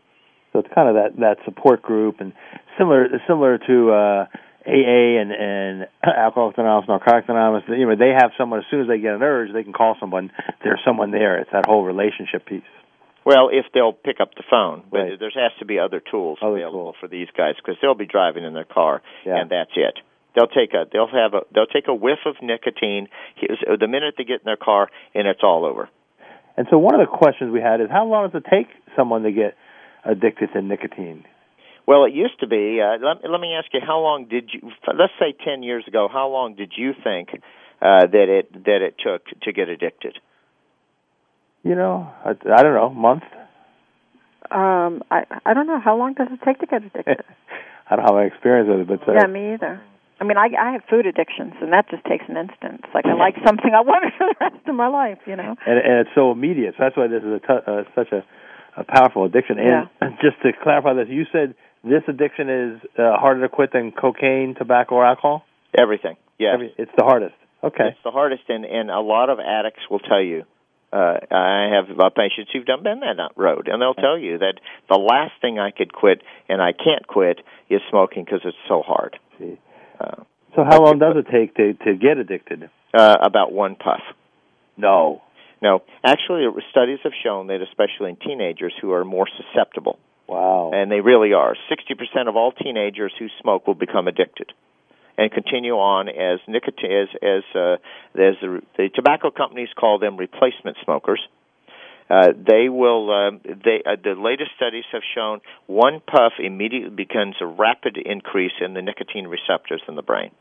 [0.53, 2.33] So it's kind of that that support group and
[2.77, 3.91] similar similar to.
[3.91, 4.25] Uh,
[4.67, 8.87] AA and and Alcoholics Anonymous, Narcotics Anonymous, you know, they have someone as soon as
[8.87, 10.31] they get an urge, they can call someone.
[10.63, 11.37] There's someone there.
[11.37, 12.63] It's that whole relationship piece.
[13.25, 15.19] Well, if they'll pick up the phone, but right.
[15.19, 16.95] there has to be other tools other available tools.
[16.99, 19.41] for these guys because they'll be driving in their car, yeah.
[19.41, 19.97] and that's it.
[20.35, 23.07] They'll take a they'll have a they'll take a whiff of nicotine
[23.41, 25.89] the minute they get in their car, and it's all over.
[26.55, 29.23] And so one of the questions we had is how long does it take someone
[29.23, 29.55] to get
[30.05, 31.25] addicted to nicotine?
[31.87, 32.79] Well, it used to be.
[32.81, 34.71] Uh, let, let me ask you, how long did you?
[34.87, 37.29] Let's say ten years ago, how long did you think
[37.81, 40.17] uh, that it that it took to get addicted?
[41.65, 43.23] You know, I, I don't know, month.
[44.51, 47.25] Um, I I don't know how long does it take to get addicted.
[47.89, 49.81] I don't have any experience with it, but uh, yeah, me either.
[50.21, 52.85] I mean, I I have food addictions, and that just takes an instant.
[52.85, 55.35] It's like I like something, I want it for the rest of my life, you
[55.35, 55.57] know.
[55.65, 56.75] And, and it's so immediate.
[56.77, 58.21] So that's why this is a t- uh, such a,
[58.77, 59.57] a powerful addiction.
[59.57, 60.09] And yeah.
[60.21, 64.53] just to clarify this, you said this addiction is uh, harder to quit than cocaine,
[64.53, 65.41] tobacco, or alcohol.
[65.73, 66.15] Everything.
[66.37, 66.53] Yes.
[66.53, 67.33] Every, it's the hardest.
[67.63, 67.97] Okay.
[67.97, 70.45] It's the hardest, and and a lot of addicts will tell you
[70.95, 74.55] uh, I have uh, patients who've done been that road, and they'll tell you that
[74.89, 78.81] the last thing I could quit, and I can't quit, is smoking because it's so
[78.81, 79.19] hard.
[79.99, 80.23] Uh,
[80.55, 82.69] so how long does it take to to get addicted?
[82.93, 84.01] Uh, about one puff.
[84.77, 85.21] No.
[85.61, 89.97] No, actually, studies have shown that, especially in teenagers who are more susceptible.
[90.27, 90.71] Wow.
[90.73, 91.55] And they really are.
[91.69, 94.53] Sixty percent of all teenagers who smoke will become addicted
[95.17, 97.73] and continue on as nicotine as as uh,
[98.15, 101.21] as the, the tobacco companies call them replacement smokers.
[102.09, 103.09] Uh, they will.
[103.09, 108.53] Uh, they uh, the latest studies have shown one puff immediately begins a rapid increase
[108.63, 110.31] in the nicotine receptors in the brain.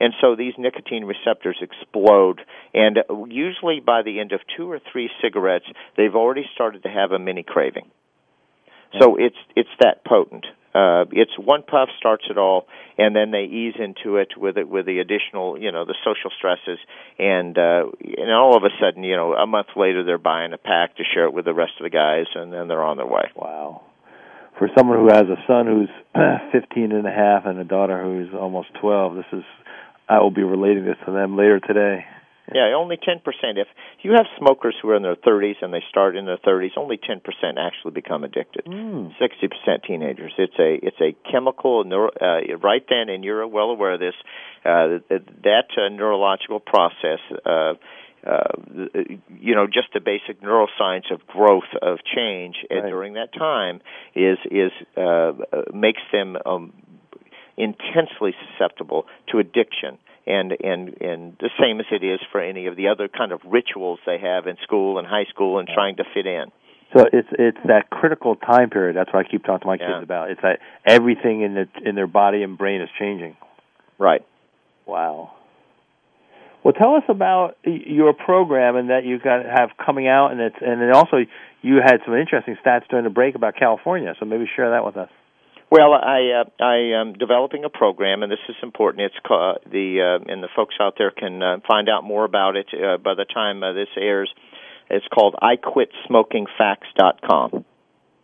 [0.00, 2.40] And so these nicotine receptors explode,
[2.74, 2.98] and
[3.28, 5.66] usually by the end of two or three cigarettes,
[5.96, 7.90] they've already started to have a mini craving.
[8.98, 12.66] So it's it's that potent uh, it's one puff starts it all,
[12.96, 16.30] and then they ease into it with it with the additional, you know, the social
[16.36, 16.78] stresses,
[17.18, 20.58] and uh, and all of a sudden, you know, a month later they're buying a
[20.58, 23.06] pack to share it with the rest of the guys, and then they're on their
[23.06, 23.30] way.
[23.36, 23.82] Wow.
[24.58, 25.90] For someone who has a son who's
[26.52, 29.44] 15 and a half and a daughter who's almost 12, this is
[30.08, 32.04] I will be relating this to them later today.
[32.54, 33.18] Yeah, only 10%.
[33.56, 33.68] If
[34.02, 36.98] you have smokers who are in their 30s and they start in their 30s, only
[36.98, 37.20] 10%
[37.58, 38.64] actually become addicted.
[38.64, 39.12] Mm.
[39.20, 40.32] 60% teenagers.
[40.38, 44.14] It's a it's a chemical neuro, uh, right then, and you're well aware of this.
[44.64, 44.98] Uh,
[45.44, 47.20] that uh, neurological process.
[47.44, 47.74] Uh,
[48.24, 48.44] uh,
[49.40, 52.88] you know, just the basic neuroscience of growth of change right.
[52.88, 53.80] during that time
[54.14, 55.32] is is uh,
[55.74, 56.72] makes them um,
[57.56, 62.76] intensely susceptible to addiction and and and the same as it is for any of
[62.76, 66.04] the other kind of rituals they have in school and high school and trying to
[66.14, 66.46] fit in.
[66.96, 68.96] So it's it's that critical time period.
[68.96, 69.94] That's what I keep talking to my yeah.
[69.94, 70.30] kids about.
[70.30, 73.36] It's that everything in the in their body and brain is changing.
[73.98, 74.24] Right.
[74.86, 75.32] Wow.
[76.62, 80.56] Well, tell us about your program and that you got have coming out, and it's
[80.60, 81.24] and then also
[81.62, 84.14] you had some interesting stats during the break about California.
[84.20, 85.10] So maybe share that with us.
[85.72, 89.06] Well, I uh, I am developing a program, and this is important.
[89.06, 92.56] It's called the uh, and the folks out there can uh, find out more about
[92.56, 94.30] it uh, by the time uh, this airs.
[94.90, 97.64] It's called IQuitSmokingFacts.com.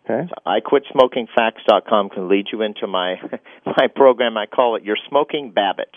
[0.05, 0.29] Okay.
[0.29, 3.15] So IQuitSmokingFacts.com can lead you into my
[3.65, 4.37] my program.
[4.37, 5.95] I call it Your Smoking Bahbit: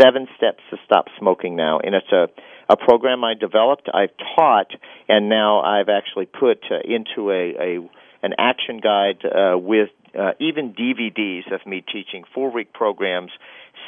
[0.00, 2.28] Seven Steps to Stop Smoking Now, and it's a
[2.68, 4.70] a program I developed, I've taught,
[5.08, 7.80] and now I've actually put uh, into a, a
[8.22, 13.30] an action guide uh, with uh, even DVDs of me teaching four week programs,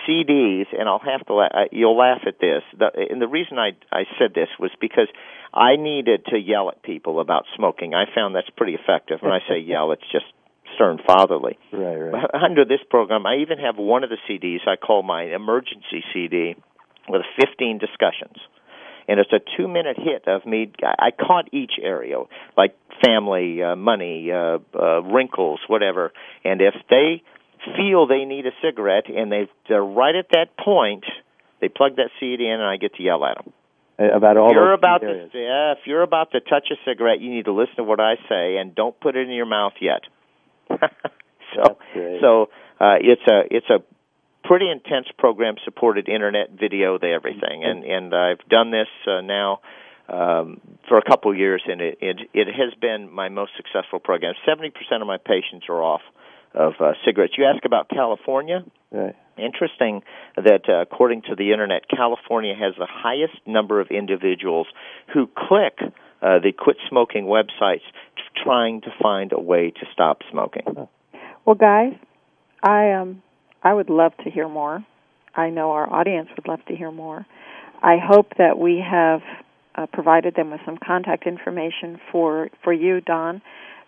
[0.07, 2.62] CDs, and I'll have to la- uh, you'll laugh at this.
[2.79, 5.09] The, and the reason I I said this was because
[5.55, 7.95] I needed to yell at people about smoking.
[7.95, 9.20] I found that's pretty effective.
[9.20, 10.27] When I say yell, it's just
[10.74, 11.59] stern fatherly.
[11.72, 12.31] Right, right.
[12.35, 16.57] Under this program, I even have one of the CDs I call my emergency CD
[17.09, 18.37] with 15 discussions
[19.09, 20.73] and it's a two minute hit of me.
[20.83, 22.17] I caught each area,
[22.57, 26.13] like family, uh, money, uh, uh, wrinkles, whatever.
[26.45, 27.23] And if they
[27.77, 31.05] feel they need a cigarette and they they're right at that point,
[31.61, 33.53] They plug that seed in, and I get to yell at them.
[33.99, 37.31] About all if you're about to yeah, if you're about to touch a cigarette, you
[37.31, 40.03] need to listen to what I say and don't put it in your mouth yet.
[41.55, 41.79] so
[42.21, 43.79] so uh, it's a it's a
[44.47, 49.61] pretty intense program supported internet video the everything and and I've done this uh, now
[50.09, 53.99] um, for a couple of years and it, it it has been my most successful
[53.99, 54.34] program.
[54.44, 56.03] Seventy percent of my patients are off
[56.55, 57.34] of uh, cigarettes.
[57.36, 58.64] You ask about California.
[58.90, 59.14] Right.
[59.36, 60.03] Interesting
[60.36, 64.66] that uh, according to the internet, California has the highest number of individuals
[65.12, 65.78] who click
[66.22, 67.82] uh, the quit smoking websites
[68.42, 70.88] trying to find a way to stop smoking.
[71.44, 71.94] Well, guys,
[72.62, 73.22] I um
[73.69, 74.77] I would love to hear more.
[75.35, 77.21] I know our audience would love to hear more.
[77.95, 79.23] I hope that we have
[79.75, 83.35] uh, provided them with some contact information for for you, Don.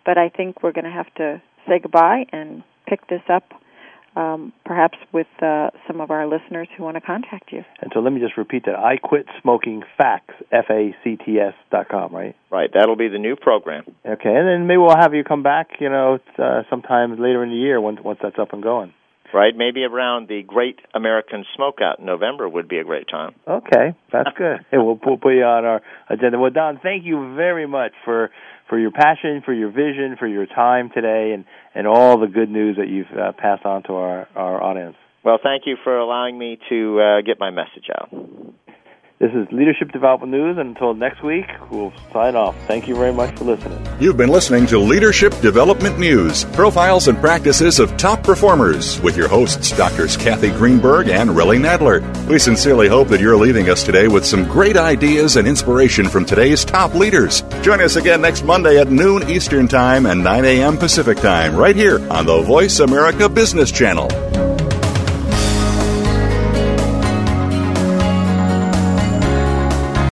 [0.07, 1.27] But I think we're going to have to
[1.67, 2.49] say goodbye and
[2.91, 3.47] pick this up,
[4.23, 7.63] um, perhaps with uh, some of our listeners who want to contact you.
[7.81, 8.77] And so let me just repeat that.
[8.93, 12.35] I quit smoking facts, F A C T S dot com, right?
[12.51, 12.71] Right.
[12.75, 13.85] That'll be the new program.
[14.15, 17.51] Okay, and then maybe we'll have you come back, you know, uh, sometime later in
[17.55, 18.93] the year once once that's up and going.
[19.33, 19.55] Right.
[19.57, 23.35] Maybe around the Great American Smokeout in November would be a great time.
[23.47, 24.65] Okay, that's good.
[24.71, 26.39] Hey, we'll, we'll put you on our agenda.
[26.39, 28.31] Well, Don, thank you very much for
[28.69, 32.51] for your passion, for your vision, for your time today, and and all the good
[32.51, 34.97] news that you've uh, passed on to our our audience.
[35.25, 38.11] Well, thank you for allowing me to uh, get my message out.
[39.21, 42.55] This is Leadership Development News, and until next week, we'll sign off.
[42.69, 43.85] Thank you very much for listening.
[43.99, 49.27] You've been listening to Leadership Development News, profiles and practices of top performers, with your
[49.27, 52.01] hosts, Doctors Cathy Greenberg and Relly Nadler.
[52.29, 56.25] We sincerely hope that you're leaving us today with some great ideas and inspiration from
[56.25, 57.43] today's top leaders.
[57.63, 60.77] Join us again next Monday at noon Eastern Time and 9 a.m.
[60.79, 64.28] Pacific Time, right here on the Voice America Business Channel.